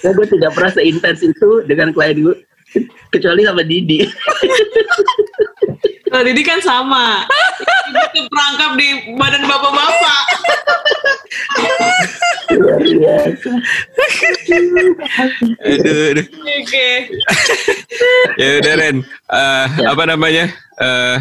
[0.00, 2.34] karena gue tidak pernah seintens itu dengan klien gue
[3.12, 4.00] kecuali sama Didi.
[6.16, 7.28] Nah, Didi kan sama.
[7.92, 8.88] Ibu tuh perangkap di
[9.20, 10.22] badan bapak-bapak.
[12.56, 13.50] Luar biasa.
[15.60, 16.24] aduh, aduh.
[16.40, 16.88] Oke.
[18.40, 19.92] Ya udah Ren, Eh, Ya.
[19.92, 20.44] apa namanya?
[20.80, 21.16] Eh,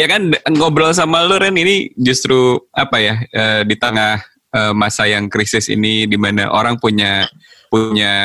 [0.00, 4.16] ya kan ngobrol sama lu Ren ini justru apa ya eh, di tengah
[4.72, 7.28] masa yang krisis ini di mana orang punya
[7.68, 8.16] punya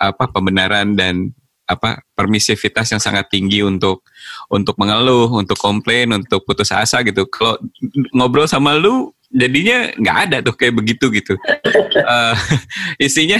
[0.00, 4.04] apa pembenaran dan apa permisivitas yang sangat tinggi untuk
[4.52, 7.24] untuk mengeluh, untuk komplain, untuk putus asa gitu.
[7.28, 7.56] Kalau
[8.12, 11.34] ngobrol sama lu jadinya nggak ada tuh kayak begitu gitu.
[11.94, 12.36] Eh,
[13.06, 13.38] isinya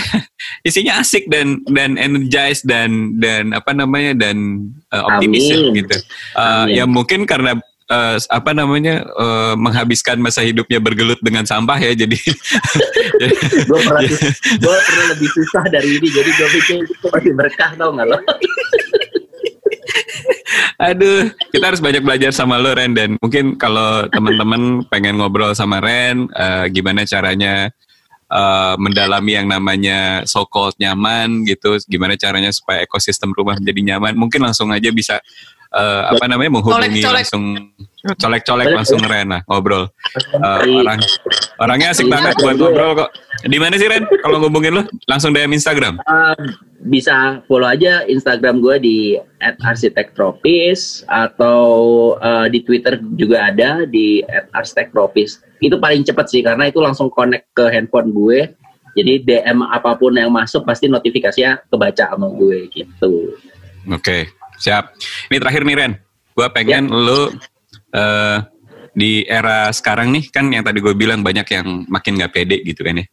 [0.62, 5.96] isinya asik dan dan energize dan dan apa namanya dan eh, optimis ya gitu.
[6.38, 6.78] Amin.
[6.78, 7.58] ya mungkin karena
[7.95, 12.18] eh, apa namanya eh, menghabiskan masa hidupnya bergelut dengan sampah ya jadi
[13.70, 14.03] gue pernah
[14.62, 18.18] gue pernah lebih susah dari ini jadi gue pikir itu masih berkah tau nggak lo?
[20.74, 25.78] Aduh, kita harus banyak belajar sama lo Ren dan mungkin kalau teman-teman pengen ngobrol sama
[25.78, 27.70] Ren, eh, gimana caranya
[28.28, 34.18] eh, mendalami yang namanya so called nyaman gitu, gimana caranya supaya ekosistem rumah menjadi nyaman,
[34.18, 35.22] mungkin langsung aja bisa
[35.74, 37.26] eh, apa namanya menghubungi Colek-colek.
[37.26, 37.44] langsung
[38.04, 39.90] colek-colek langsung Ren lah ngobrol.
[40.14, 41.00] Eh, orang
[41.58, 43.10] orangnya asik banget buat ngobrol kok.
[43.44, 44.06] Di mana sih Ren?
[44.22, 45.98] Kalau ngubungin lo langsung DM Instagram.
[46.04, 46.36] Eh,
[46.84, 48.98] bisa follow aja Instagram gue di
[49.40, 51.66] @arsitekTropis atau
[52.20, 54.20] eh, di Twitter juga ada di
[54.52, 55.42] @arsitekTropis.
[55.64, 58.52] Itu paling cepat sih karena itu langsung connect ke handphone gue.
[58.94, 63.34] Jadi DM apa pun yang masuk pasti notifikasinya kebaca sama gue gitu.
[63.90, 64.30] Oke,
[64.64, 64.96] siap.
[65.28, 65.92] Ini terakhir nih Ren.
[66.32, 67.28] Gua pengen lu
[67.92, 68.38] eh,
[68.94, 72.86] di era sekarang nih kan yang tadi gue bilang banyak yang makin nggak pede gitu
[72.86, 73.06] kan ya.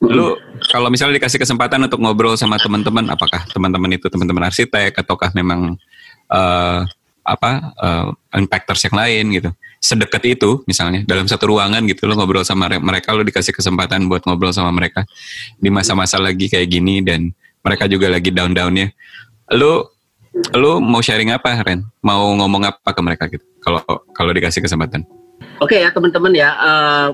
[0.00, 0.34] Lu
[0.72, 5.76] kalau misalnya dikasih kesempatan untuk ngobrol sama teman-teman, apakah teman-teman itu teman-teman arsitek ataukah memang
[6.32, 6.80] eh,
[7.28, 9.50] apa eh, impactors yang lain gitu.
[9.78, 14.08] Sedekat itu misalnya dalam satu ruangan gitu lo ngobrol sama re- mereka lo dikasih kesempatan
[14.08, 15.04] buat ngobrol sama mereka
[15.60, 17.30] di masa-masa lagi kayak gini dan
[17.62, 18.90] mereka juga lagi down-downnya.
[19.54, 19.86] Lu
[20.56, 21.84] lu mau sharing apa Ren?
[22.02, 23.44] Mau ngomong apa ke mereka gitu?
[23.62, 23.82] Kalau
[24.14, 25.04] kalau dikasih kesempatan.
[25.58, 27.08] Oke ya teman-teman ya, eh,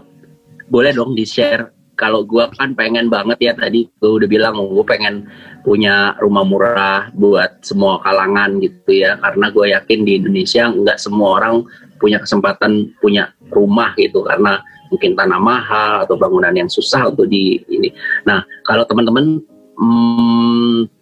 [0.69, 1.73] boleh dong di share.
[1.95, 5.31] Kalau gue kan pengen banget ya tadi gue udah bilang gue pengen
[5.63, 9.15] punya rumah murah buat semua kalangan gitu ya.
[9.23, 11.63] Karena gue yakin di Indonesia nggak semua orang
[12.03, 14.59] punya kesempatan punya rumah gitu karena
[14.91, 17.95] mungkin tanah mahal atau bangunan yang susah untuk di ini.
[18.27, 19.39] Nah kalau teman-teman
[19.79, 20.94] hmm,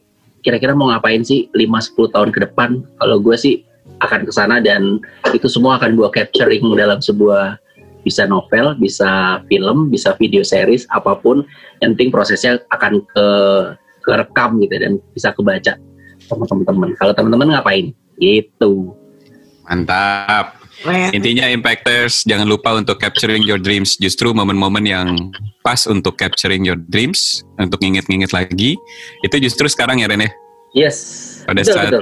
[0.42, 2.82] kira-kira mau ngapain sih 5-10 tahun ke depan?
[2.98, 3.62] Kalau gue sih
[4.02, 4.98] akan ke sana dan
[5.30, 7.58] itu semua akan gue capturing dalam sebuah
[8.02, 11.46] bisa novel, bisa film, bisa video series, apa pun.
[11.78, 13.26] Yang penting prosesnya akan ke
[14.02, 15.78] kerekam gitu dan bisa kebaca
[16.26, 16.90] sama teman-teman.
[16.98, 17.94] Kalau teman-teman ngapain?
[18.18, 18.90] Gitu.
[19.66, 20.61] Mantap.
[21.14, 23.94] Intinya impactors jangan lupa untuk capturing your dreams.
[23.98, 25.08] Justru momen-momen yang
[25.62, 28.74] pas untuk capturing your dreams, untuk nginget-nginget lagi,
[29.22, 30.30] itu justru sekarang ya Ren ya.
[30.72, 30.96] Yes.
[31.44, 31.92] Pada Betul, saat.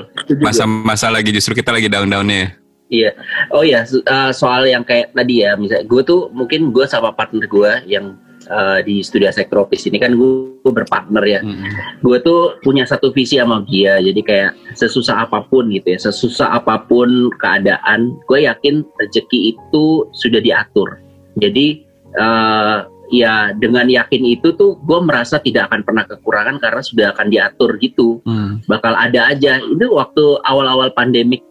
[0.41, 2.49] Masa-masa lagi justru kita lagi down-downnya ya.
[2.91, 3.11] Iya.
[3.55, 7.15] Oh iya, so- uh, soal yang kayak tadi ya, misalnya gue tuh mungkin gue sama
[7.15, 8.19] partner gue yang
[8.49, 11.41] uh, di studio Sektropis ini kan gue, gue berpartner ya.
[11.45, 12.01] Mm-mm.
[12.01, 16.49] Gue tuh punya satu visi sama dia, jadi kayak sesusah apa pun gitu ya, sesusah
[16.57, 20.97] apa pun keadaan, gue yakin rezeki itu sudah diatur.
[21.37, 21.85] Jadi
[22.17, 27.27] uh, ya dengan yakin itu tuh gue merasa tidak akan pernah kekurangan karena sudah akan
[27.27, 28.63] diatur gitu Hmm.
[28.71, 29.59] bakal ada aja.
[29.59, 31.43] Itu waktu awal-awal pandemik,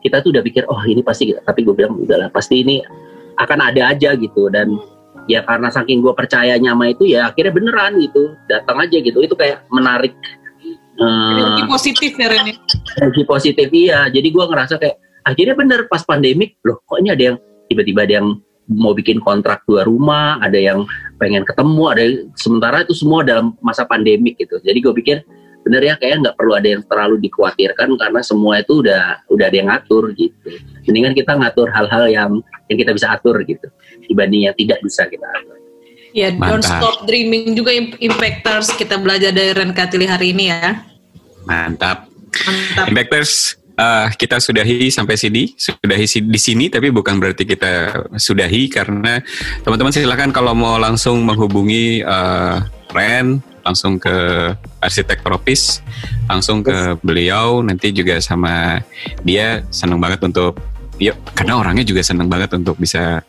[0.00, 2.80] kita tuh udah pikir, oh ini pasti, tapi gue bilang udahlah pasti ini
[3.36, 4.48] akan ada aja gitu.
[4.48, 4.80] Dan
[5.28, 9.20] ya karena saking gue percayanya sama itu ya akhirnya beneran gitu, datang aja gitu.
[9.20, 10.16] Itu kayak menarik
[10.98, 12.48] eh, Energi positif ya Ren.
[12.48, 12.56] ya?
[12.98, 14.08] energi positif iya.
[14.08, 14.96] Jadi gue ngerasa kayak
[15.28, 17.36] akhirnya bener pas pandemik, loh kok ini ada yang
[17.68, 18.28] tiba-tiba ada yang
[18.68, 20.84] mau bikin kontrak dua rumah, ada yang
[21.16, 24.60] pengen ketemu, ada yang, sementara itu semua dalam masa pandemik gitu.
[24.60, 25.16] Jadi gue pikir
[25.68, 29.56] bener ya kayak nggak perlu ada yang terlalu dikhawatirkan karena semua itu udah udah ada
[29.60, 30.48] yang ngatur gitu.
[30.88, 32.30] Mendingan kita ngatur hal-hal yang
[32.72, 33.68] yang kita bisa atur gitu
[34.08, 35.60] dibanding yang tidak bisa kita atur.
[36.16, 36.80] Ya, don't Mantap.
[36.80, 40.80] stop dreaming juga im- impactors kita belajar dari Ren Katili hari ini ya.
[41.44, 42.08] Mantap.
[42.32, 42.86] Mantap.
[42.88, 49.20] Impactors, eh, kita sudahi sampai sini, sudahi di sini, tapi bukan berarti kita sudahi karena
[49.60, 52.56] teman-teman silakan kalau mau langsung menghubungi eh,
[52.88, 54.16] Ren, langsung ke
[54.80, 55.84] arsitek propis,
[56.24, 58.80] langsung ke beliau, nanti juga sama
[59.20, 60.56] dia senang banget untuk,
[60.96, 63.20] yuk, karena orangnya juga senang banget untuk bisa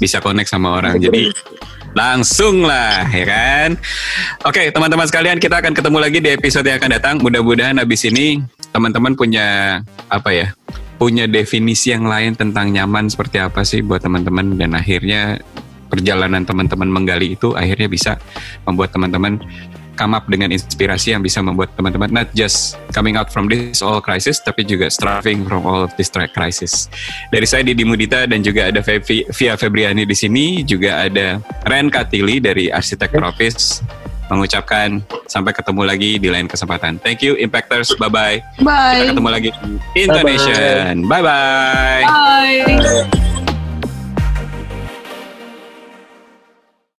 [0.00, 0.96] bisa connect sama orang.
[0.96, 1.28] Jadi
[1.94, 3.70] langsung lah ya kan.
[4.48, 7.14] Oke teman-teman sekalian kita akan ketemu lagi di episode yang akan datang.
[7.22, 8.42] Mudah-mudahan habis ini
[8.74, 9.80] teman-teman punya
[10.10, 10.46] apa ya
[10.98, 15.42] punya definisi yang lain tentang nyaman seperti apa sih buat teman-teman dan akhirnya
[15.90, 18.12] perjalanan teman-teman menggali itu akhirnya bisa
[18.66, 19.38] membuat teman-teman
[19.94, 24.02] come up dengan inspirasi yang bisa membuat teman-teman not just coming out from this all
[24.02, 26.86] crisis tapi juga striving from all of this crisis.
[27.34, 31.90] Dari saya Didi Mudita dan juga ada Fevi, Via Febriani di sini, juga ada Ren
[31.90, 33.82] Katili dari Arsitek Propis
[34.32, 36.96] mengucapkan sampai ketemu lagi di lain kesempatan.
[37.00, 38.40] Thank you Impactors, bye bye.
[38.56, 39.08] Kita Bye.
[39.12, 39.48] ketemu lagi
[39.92, 41.04] di Indonesian.
[41.04, 42.02] Bye bye.
[42.08, 43.33] Bye.